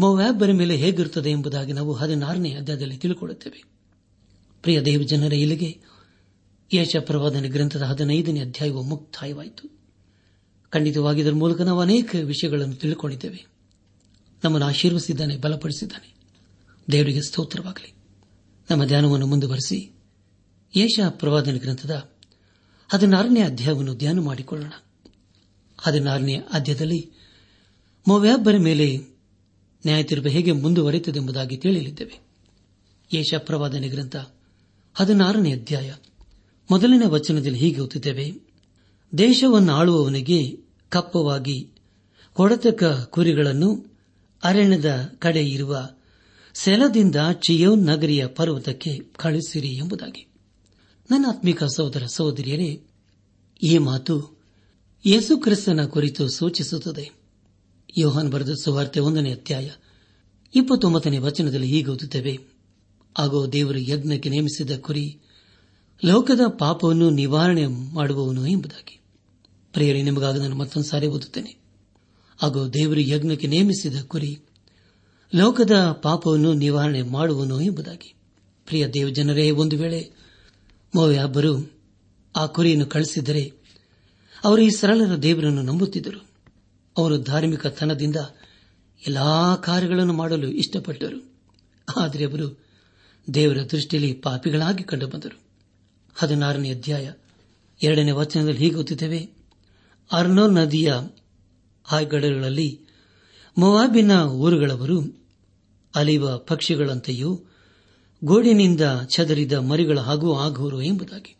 [0.00, 3.64] ಮೊವ್ಯಾಬ್ಬರ ಮೇಲೆ ಹೇಗಿರುತ್ತದೆ ಎಂಬುದಾಗಿ ನಾವು ಹದಿನಾರನೇ ಅಧ್ಯಾಯದಲ್ಲಿ ತಿಳಿಕೊಳ್ಳುತ್ತೇವೆ.
[4.62, 5.78] ಪ್ರಿಯ ದೇವ ಜನರ, ಇಲ್ಲಿಗೆ
[6.74, 9.80] ಯಶ ಪ್ರವಾದನೆ ಗ್ರಂಥದ ಹದಿನೈದನೇ ಅಧ್ಯಾಯವು ಮುಕ್ತಾಯವಾಯಿತು.
[10.70, 13.46] ಖಂಡಿತವಾಗಿ ಇದರ ಮೂಲಕ ನಾವು ಅನೇಕ ವಿಷಯಗಳನ್ನು ತಿಳಿದುಕೊಂಡಿದ್ದೇವೆ
[14.44, 16.14] ನಮ್ಮನ್ನು ಆಶೀರ್ವಿಸಿದ್ದಾನೆ ಬಲಪಡಿಸಿದ್ದಾನೆ.
[16.92, 17.94] ದೇವರಿಗೆ ಸ್ತೋತ್ರವಾಗಲಿ.
[18.70, 19.92] ನಮ್ಮ ಧ್ಯಾನವನ್ನು ಮುಂದುವರೆಸಿ
[20.76, 22.09] ಯಶ ಪ್ರವಾದನ ಗ್ರಂಥದ
[22.92, 24.70] ಹದಿನಾರನೇ ಅಧ್ಯಾಯವನ್ನು ಧ್ಯಾನ ಮಾಡಿಕೊಳ್ಳೋಣ.
[25.80, 27.10] ಹದಿನಾರನೇ ಅಧ್ಯಾಯದಲ್ಲಿ
[28.08, 28.96] ಮೊವ್ಯಾಬ್ಬರ ಮೇಲೆ
[29.86, 32.20] ನ್ಯಾಯ ತೀರ್ಪು ಹೇಗೆ ಮುಂದುವರೆಯುತ್ತದೆ ಎಂಬುದಾಗಿ ತಿಳಿಯಲಿದ್ದೇವೆ.
[33.14, 34.16] ಯಶಪ್ರವಾದನೆ ಪ್ರವಾದನೆ ಗ್ರಂಥ
[34.94, 35.94] ಹದಿನಾರನೇ ಅಧ್ಯಾಯ
[36.70, 38.32] ಮೊದಲನೇ ವಚನದಲ್ಲಿ ಹೀಗೆ ಓದುತ್ತೇವೆ.
[39.18, 41.70] ದೇಶವನ್ನು ಆಳುವವನಿಗೆ ಕಪ್ಪವಾಗಿ
[42.34, 43.98] ಕೊಡತಕ್ಕ ಕುರಿಗಳನ್ನು
[44.44, 45.88] ಅರಣ್ಯದ ಕಡೆ ಇರುವ
[46.54, 50.29] ಸೆಲದಿಂದ ಚಿಯೋನ್ ನಗರಿಯ ಪರ್ವತಕ್ಕೆ ಕಳಿಸಿರಿ ಎಂಬುದಾಗಿ.
[51.10, 52.82] ನನ್ನ ಆತ್ಮಿಕ ಸಹೋದರ ಸಹೋದರಿಯರೇ,
[53.62, 54.38] ಈ ಮಾತು
[55.06, 57.10] ಯೇಸು ಕ್ರಿಸ್ತನ ಕುರಿತು ಸೂಚಿಸುತ್ತದೆ.
[57.98, 59.70] ಯೋಹಾನ್ ಬರೆದ ಸುವಾರ್ತೆ ಒಂದನೇ ಅಧ್ಯಾಯ
[60.54, 62.38] ಇಪ್ಪತ್ತೊಂಬತ್ತನೇ ವಚನದಲ್ಲಿ ಹೀಗೆ ಓದುತ್ತೇವೆ.
[63.18, 65.18] ಆಗೋ ದೇವರು ಯಜ್ಞಕ್ಕೆ ನೇಮಿಸಿದ ಕುರಿ
[66.04, 69.00] ಲೋಕದ ಪಾಪವನ್ನು ನಿವಾರಣೆ ಮಾಡುವವನು ಎಂಬುದಾಗಿ.
[69.72, 71.56] ಪ್ರಿಯರೇ, ನಿಮಗಾಗ ನಾನು ಮತ್ತೊಂದು ಸಾರಿ ಓದುತ್ತೇನೆ.
[72.42, 74.38] ಆಗೋ ದೇವರು ಯಜ್ಞಕ್ಕೆ ನೇಮಿಸಿದ ಕುರಿ
[75.34, 78.14] ಲೋಕದ ಪಾಪವನ್ನು ನಿವಾರಣೆ ಮಾಡುವನು ಎಂಬುದಾಗಿ.
[78.66, 80.19] ಪ್ರಿಯ ದೇವಜನರೇ, ಒಂದು ವೇಳೆ
[80.94, 81.72] ಮೋವ್ಯಾಬ್ಬರು
[82.36, 83.52] ಆ ಕುರಿಯನ್ನು ಕಳಿಸಿದರೆ
[84.44, 86.26] ಅವರು ಈ ಸರಳರ ದೇವರನ್ನು ನಂಬುತ್ತಿದ್ದರು.
[86.98, 88.16] ಅವರು ಧಾರ್ಮಿಕತನದಿಂದ
[89.06, 91.32] ಎಲ್ಲಾ ಕಾರ್ಯಗಳನ್ನು ಮಾಡಲು ಇಷ್ಟಪಟ್ಟರು.
[91.96, 92.64] ಆದರೆ ಅವರು
[93.34, 95.40] ದೇವರ ದೃಷ್ಟಿಯಲ್ಲಿ ಪಾಪಿಗಳಾಗಿ ಕಂಡುಬಂದರು.
[96.14, 97.12] ಹದಿನಾರನೇ ಅಧ್ಯಾಯ
[97.82, 99.30] ಎರಡನೇ ವಚನದಲ್ಲಿ ಹೀಗೆ ಗೊತ್ತಿದ್ದೇವೆ
[100.12, 100.94] ಅರ್ನೋ ನದಿಯ
[101.84, 102.80] ಹಾಯ್ಗಡಗಳಲ್ಲಿ
[103.58, 105.28] ಮೊವಾಬಿನ ಊರುಗಳವರು
[105.94, 107.44] ಅಲಿವ ಪಕ್ಷಿಗಳಂತೆಯೂ
[108.24, 111.36] ಗೋಡಿನಿಂದ ಚದರಿದ ಮರಿಗಳ ಹಾಗೂ ಆಗುವರು ಎಂಬುದಾಗಿ.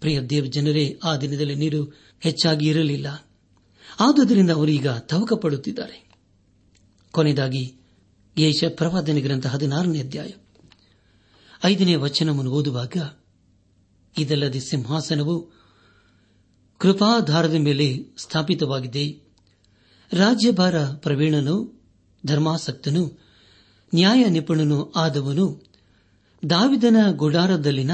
[0.00, 1.84] ಪ್ರಿಯ ದೇವ್ ಜನರೇ, ಆ ದಿನದಲ್ಲಿ ನೀರು
[2.20, 3.06] ಹೆಚ್ಚಾಗಿ ಇರಲಿಲ್ಲ.
[4.00, 6.10] ಆದುದರಿಂದ ಅವರೀಗ ತವಕ ಪಡುತ್ತಿದ್ದಾರೆ
[7.10, 7.76] ಕೊನೆಯದಾಗಿ
[8.38, 10.30] ಯೇಷ ಪ್ರವಾದನೆ ಗ್ರಂಥ ಹದಿನಾರನೇ ಅಧ್ಯಾಯ.
[11.64, 12.92] ಐದನೇ ವಚನವನ್ನು ಓದುವಾಗ,
[14.18, 15.50] ಇದಲ್ಲದೆ ಸಿಂಹಾಸನವು
[16.78, 19.20] ಕೃಪಾಧಾರದ ಮೇಲೆ ಸ್ಥಾಪಿತವಾಗಿದೆ.
[20.12, 21.82] ರಾಜ್ಯಭಾರ ಪ್ರವೀಣನು,
[22.26, 23.23] ಧರ್ಮಾಸಕ್ತನು
[23.94, 25.62] ನ್ಯಾಯ ನಿಪುಣನು ಆದವನು.
[26.50, 27.90] ದಾವಿದನ ಗುಡಾರದಲ್ಲಿನ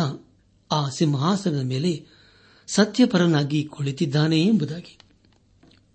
[0.72, 2.06] ಆ ಸಿಂಹಾಸನದ ಮೇಲೆ
[2.66, 4.98] ಸತ್ಯಪರನಾಗಿ ಕುಳಿತಿದ್ದಾನೆ ಎಂಬುದಾಗಿ.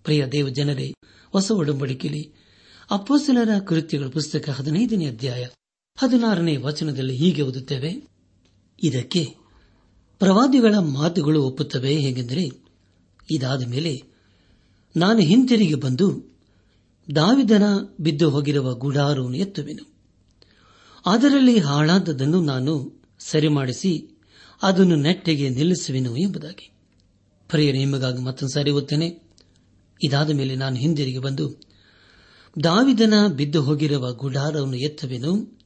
[0.04, 0.94] ಪ್ರಿಯ ದೇವ ಜನರೇ
[1.32, 2.34] ಹೊಸ ಒಡಂಬಡಿಕೆಯಲ್ಲಿ
[2.92, 5.48] ಅಪ್ಪೋಸಲರ ಕೃತ್ಯಗಳ ಪುಸ್ತಕ ಹದಿನೈದನೇ ಅಧ್ಯಾಯ
[5.98, 8.08] ಹದಿನಾರನೇ ವಚನದಲ್ಲಿ ಹೀಗೆ ಓದುತ್ತೇವೆ.
[8.84, 9.36] ಇದಕ್ಕೆ
[10.20, 12.52] ಪ್ರವಾದಿಗಳ ಮಾತುಗಳು ಒಪ್ಪುತ್ತವೆ ಹೇಗೆಂದರೆ,
[13.32, 14.04] ಇದಾದ ಮೇಲೆ
[14.96, 16.36] ನಾನು ಹಿಂತಿರುಗಿ ಬಂದು
[17.16, 17.64] ದಾವಿದನ
[18.00, 19.95] ಬಿದ್ದು ಹೋಗಿರುವ ಗುಡಾರವನ್ನು ಎತ್ತುವೆನು.
[21.06, 24.20] ಅದರಲ್ಲಿ ಹಾಳಾದದನ್ನು ನಾನು ಸರಿಮಾಡಿಸಿ
[24.62, 26.72] ಅದನ್ನು ನೆಟ್ಟಿಗೆ ನಿಲ್ಲಿಸುವೆನು ಎಂಬುದಾಗಿ.
[27.50, 29.22] ಪ್ರಿಯ ನಿಮಗಾಗಿ ಮತ್ತೊಂದು ಸಾರಿ ಓದ್ತೇನೆ.
[30.04, 31.56] ಇದಾದ ಮೇಲೆ ನಾನು ಹಿಂದಿರುಗಿ ಬಂದು
[32.64, 35.60] ದಾವಿದನ ಬಿದ್ದು ಹೋಗಿರುವ ಗುಡಾರವನ್ನು ಎತ್ತವೆನು.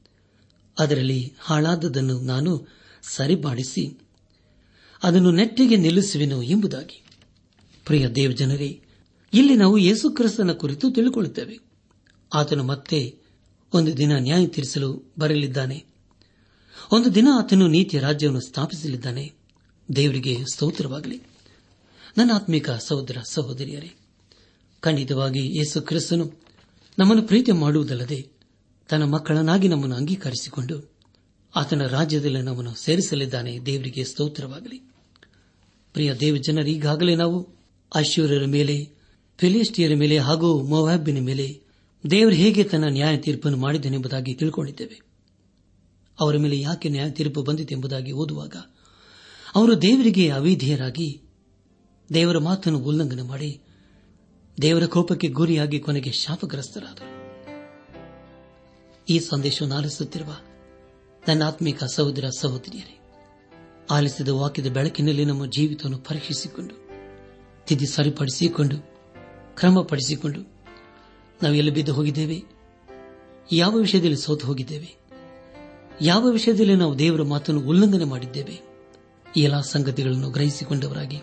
[0.78, 2.66] ಅದರಲ್ಲಿ ಹಾಳಾದದನ್ನು ನಾನು
[3.02, 3.98] ಸರಿಮಾಡಿಸಿ
[5.02, 7.02] ಅದನ್ನು ನೆಟ್ಟಿಗೆ ನಿಲ್ಲಿಸುವೆನು ಎಂಬುದಾಗಿ.
[7.86, 8.82] ಪ್ರಿಯ ದೇವಜನರೇ,
[9.34, 11.58] ಇಲ್ಲಿ ನಾವು ಯೇಸುಕ್ರಿಸ್ತನ ಕುರಿತು ತಿಳಿಕೊಳ್ಳುತ್ತೇವೆ.
[12.34, 13.19] ಆತನು ಮತ್ತೆ
[13.74, 15.84] ಒಂದು ದಿನ ನ್ಯಾಯ ತೀರಿಸಲು ಬರಲಿದ್ದಾನೆ.
[16.92, 19.32] ಒಂದು ದಿನ ಆತನು ನೀತಿಯ ರಾಜ್ಯವನ್ನು ಸ್ಥಾಪಿಸಲಿದ್ದಾನೆ.
[19.96, 21.22] ದೇವರಿಗೆ ಸ್ತೋತ್ರವಾಗಲಿ.
[22.18, 23.92] ನನ್ನ ಆತ್ಮಿಕ ಸಹೋದರ ಸಹೋದರಿಯರೇ,
[24.80, 26.32] ಖಂಡಿತವಾಗಿ ಯೇಸು ಕ್ರಿಸ್ತನು
[26.98, 28.28] ನಮ್ಮನ್ನು ಪ್ರೀತಿ ಮಾಡುವುದಲ್ಲದೆ
[28.88, 30.90] ತನ್ನ ಮಕ್ಕಳನ್ನಾಗಿ ನಮ್ಮನ್ನು ಅಂಗೀಕರಿಸಿಕೊಂಡು
[31.56, 33.58] ಆತನ ರಾಜ್ಯದಲ್ಲಿ ನಮ್ಮನ್ನು ಸೇರಿಸಲಿದ್ದಾನೆ.
[33.58, 34.78] ದೇವರಿಗೆ ಸ್ತೋತ್ರವಾಗಲಿ.
[35.92, 37.48] ಪ್ರಿಯ ದೇವ ಜನರು ಈಗಾಗಲೇ ನಾವು
[37.96, 38.90] ಐಶ್ವರ್ಯರ ಮೇಲೆ
[39.38, 41.69] ಫಿಲಿಸ್ಟಿಯರ ಮೇಲೆ ಹಾಗೂ ಮೊವಾಬಿನ ಮೇಲೆ
[42.10, 45.00] ದೇವರು ಹೇಗೆ ತನ್ನ ನ್ಯಾಯ ತೀರ್ಪನ್ನು ಮಾಡಿದನೆಂಬುದಾಗಿ ತಿಳ್ಕೊಂಡಿದ್ದೇವೆ.
[46.20, 48.56] ಅವರ ಮೇಲೆ ಯಾಕೆ ನ್ಯಾಯ ತೀರ್ಪು ಬಂದಿದೆ ಎಂಬುದಾಗಿ ಓದುವಾಗ,
[49.54, 51.22] ಅವರು ದೇವರಿಗೆ ಅವಿಧೇಯರಾಗಿ
[52.14, 53.60] ದೇವರ ಮಾತನ್ನು ಉಲ್ಲಂಘನೆ ಮಾಡಿ
[54.62, 57.20] ದೇವರ ಕೋಪಕ್ಕೆ ಗುರಿಯಾಗಿ ಕೊನೆಗೆ ಶಾಪಗ್ರಸ್ತರಾದರು.
[59.08, 60.36] ಈ ಸಂದೇಶವನ್ನು ಆಲಿಸುತ್ತಿರುವ
[61.28, 63.00] ನನ್ನ ಆತ್ಮಿಕ ಸಹೋದರ ಸಹೋದರಿಯರೇ,
[63.90, 66.74] ಆಲಿಸಿದ ವಾಕ್ಯದ ಬೆಳಕಿನಲ್ಲಿ ನಮ್ಮ ಜೀವಿತವನ್ನು ಪರೀಕ್ಷಿಸಿಕೊಂಡು,
[67.66, 68.76] ತಿದ್ದಿ ಸರಿಪಡಿಸಿಕೊಂಡು,
[69.56, 70.59] ಕ್ರಮಪಡಿಸಿಕೊಂಡು
[71.42, 72.44] ನಾವು ಎಲ್ಲಿ ಬಿದ್ದು ಹೋಗಿದ್ದೇವೆ?
[73.52, 74.96] ಯಾವ ವಿಷಯದಲ್ಲಿ ಸೋತು ಹೋಗಿದ್ದೇವೆ?
[76.00, 78.60] ಯಾವ ವಿಷಯದಲ್ಲಿ ನಾವು ದೇವರ ಮಾತನ್ನು ಉಲ್ಲಂಘನೆ ಮಾಡಿದ್ದೇವೆ?
[79.36, 81.18] ಈ ಎಲ್ಲ ಸಂಗತಿಗಳನ್ನು ಗ್ರಹಿಸಿಕೊಂಡವರಾಗಿ,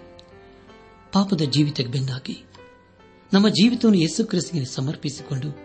[1.13, 2.45] ಪಾಪದ ಜೀವಿತಕ್ಕೆ ಬೆನ್ನಾಗಿ
[3.34, 5.58] ನಮ್ಮ ಜೀವಿತವನ್ನು ಯೇಸು ಕ್ರಿಸ್ತಿಗೆ ಸಮರ್ಪಿಸಿಕೊಂಡು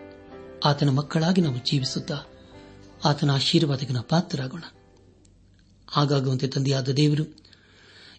[0.65, 2.17] ಆತನ ಮಕ್ಕಳಾಗಿ ನಾವು ಜೀವಿಸುತ್ತಾ
[3.05, 4.63] ಆತನ ಆಶೀರ್ವಾದಕ್ಕೆ ನಾವು ಪಾತ್ರರಾಗೋಣ.
[5.89, 7.37] ಹಾಗಾಗುವಂತೆ ತಂದೆಯಾದ ದೇವರು,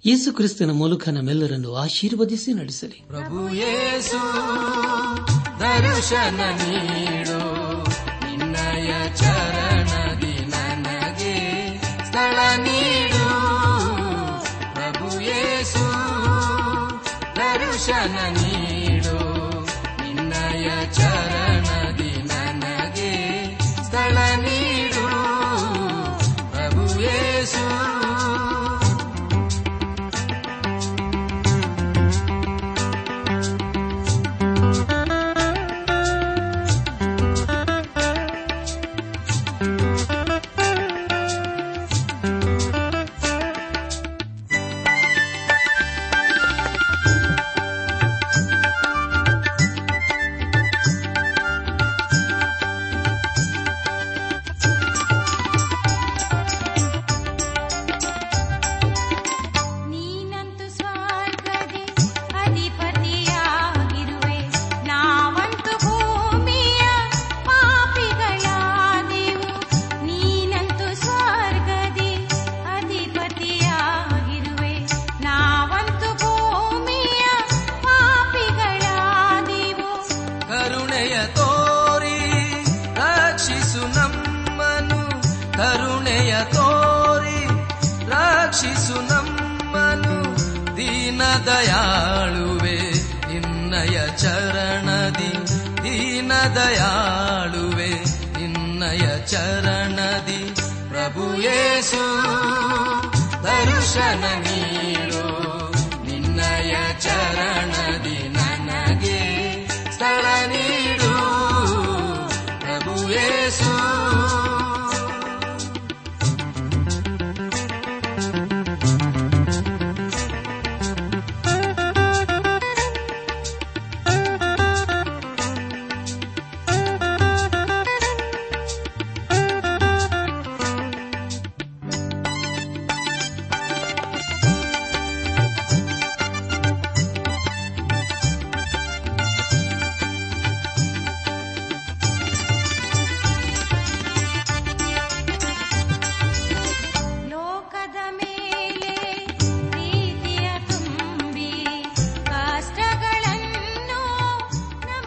[0.06, 3.04] ಯೇಸು ಕ್ರಿಸ್ತನ ಮೂಲಕ ನಮ್ಮೆಲ್ಲರನ್ನು ಆಶೀರ್ವದಿಸಿ ನಡೆಸಲಿ.
[6.00, 7.24] शननी
[8.36, 10.13] नय चरण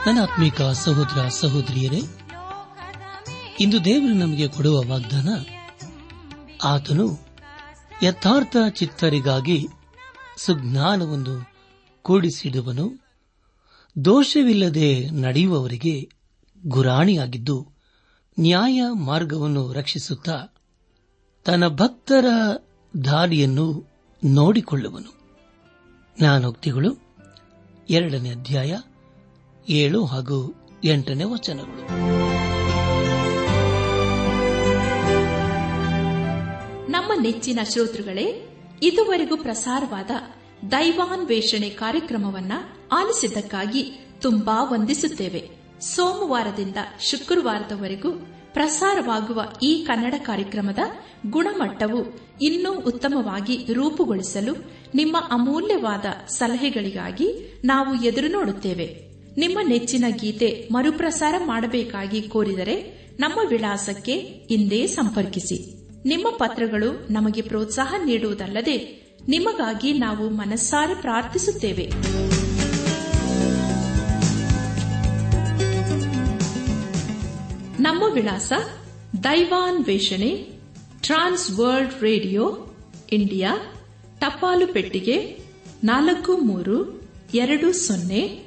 [0.08, 2.02] ನನ್ನ ಆತ್ಮೀಕ ಸಹೋದರ ಸಹೋದರಿಯರೇ,
[3.60, 5.30] ಇಂದು ದೇವರು ನಮಗೆ ಕೊಡುವ ವಾಗ್ದಾನ,
[6.64, 7.20] ಆತನು
[8.04, 9.68] ಯಥಾರ್ಥ ಚಿತ್ತರಿಗಾಗಿ
[10.38, 11.52] ಸುಜ್ಞಾನವನ್ನು
[12.02, 13.04] ಕೂಡಿಸಿಡುವನು
[14.06, 16.10] ದೋಷವಿಲ್ಲದೆ ನಡೆಯುವವರಿಗೆ
[16.68, 17.72] ಗುರಾಣಿಯಾಗಿದ್ದು,
[18.40, 20.56] ನ್ಯಾಯ ಮಾರ್ಗವನ್ನು ರಕ್ಷಿಸುತ್ತಾ
[21.46, 22.26] ತನ್ನ ಭಕ್ತರ
[23.06, 23.86] ದಾರಿಯನ್ನು
[24.26, 25.20] ನೋಡಿಕೊಳ್ಳುವನು.
[26.20, 26.98] ಜ್ಞಾನೋಕ್ತಿಗಳು,
[27.90, 28.78] ಎರಡನೇ ಅಧ್ಯಾಯ
[29.70, 31.82] ಏಳು ಹಾಗೂ ಎಂಟನೇ ವಚನಗಳು.
[36.92, 40.12] ನಮ್ಮ ನೆಚ್ಚಿನ ಶ್ರೋತೃಗಳೇ, ಇದುವರೆಗೂ ಪ್ರಸಾರವಾದ
[40.72, 42.52] ದೈವಾನ್ವೇಷಣೆ ಕಾರ್ಯಕ್ರಮವನ್ನ
[42.92, 45.50] ಆಲಿಸಿದ್ದಕ್ಕಾಗಿ ತುಂಬಾ ವಂದಿಸುತ್ತೇವೆ.
[45.82, 48.12] ಸೋಮವಾರದಿಂದ ಶುಕ್ರವಾರದವರೆಗೂ
[48.54, 50.80] ಪ್ರಸಾರವಾಗುವ ಈ ಕನ್ನಡ ಕಾರ್ಯಕ್ರಮದ
[51.30, 54.56] ಗುಣಮಟ್ಟವು ಇನ್ನೂ ಉತ್ತಮವಾಗಿ ರೂಪುಗೊಳಿಸಲು
[54.96, 59.07] ನಿಮ್ಮ ಅಮೂಲ್ಯವಾದ ಸಲಹೆಗಳಿಗಾಗಿ ನಾವು ಎದುರು ನೋಡುತ್ತೇವೆ.
[59.38, 64.14] ನಿಮ್ಮ ನೆಚ್ಚಿನ ಗೀತೆ ಮರುಪ್ರಸಾರ ಮಾಡಬೇಕಾಗಿ ಕೋರಿದರೆ ನಮ್ಮ ವಿಳಾಸಕ್ಕೆ
[64.50, 65.88] ಇಂದೇ ಸಂಪರ್ಕಿಸಿ.
[66.06, 68.76] ನಿಮ್ಮ ಪತ್ರಗಳು ನಮಗೆ ಪ್ರೋತ್ಸಾಹ ನೀಡುವುದಲ್ಲದೆ
[69.28, 71.90] ನಿಮಗಾಗಿ ನಾವು ಮನಸ್ಸಾರೆ ಪ್ರಾರ್ಥಿಸುತ್ತೇವೆ.
[77.82, 78.54] ನಮ್ಮ ವಿಳಾಸ
[79.24, 80.48] ದೈವಾನ್ ವೇಷಣೆ
[81.02, 82.58] ಟ್ರಾನ್ಸ್ ವರ್ಲ್ಡ್ ರೇಡಿಯೋ,
[83.12, 83.58] ಇಂಡಿಯಾ,
[84.20, 85.38] ಟಪಾಲು ಪೆಟ್ಟಿಗೆ
[85.84, 87.02] ನಾಲ್ಕು ಮೂರು
[87.34, 88.47] ಎರಡು ಸೊನ್ನೆ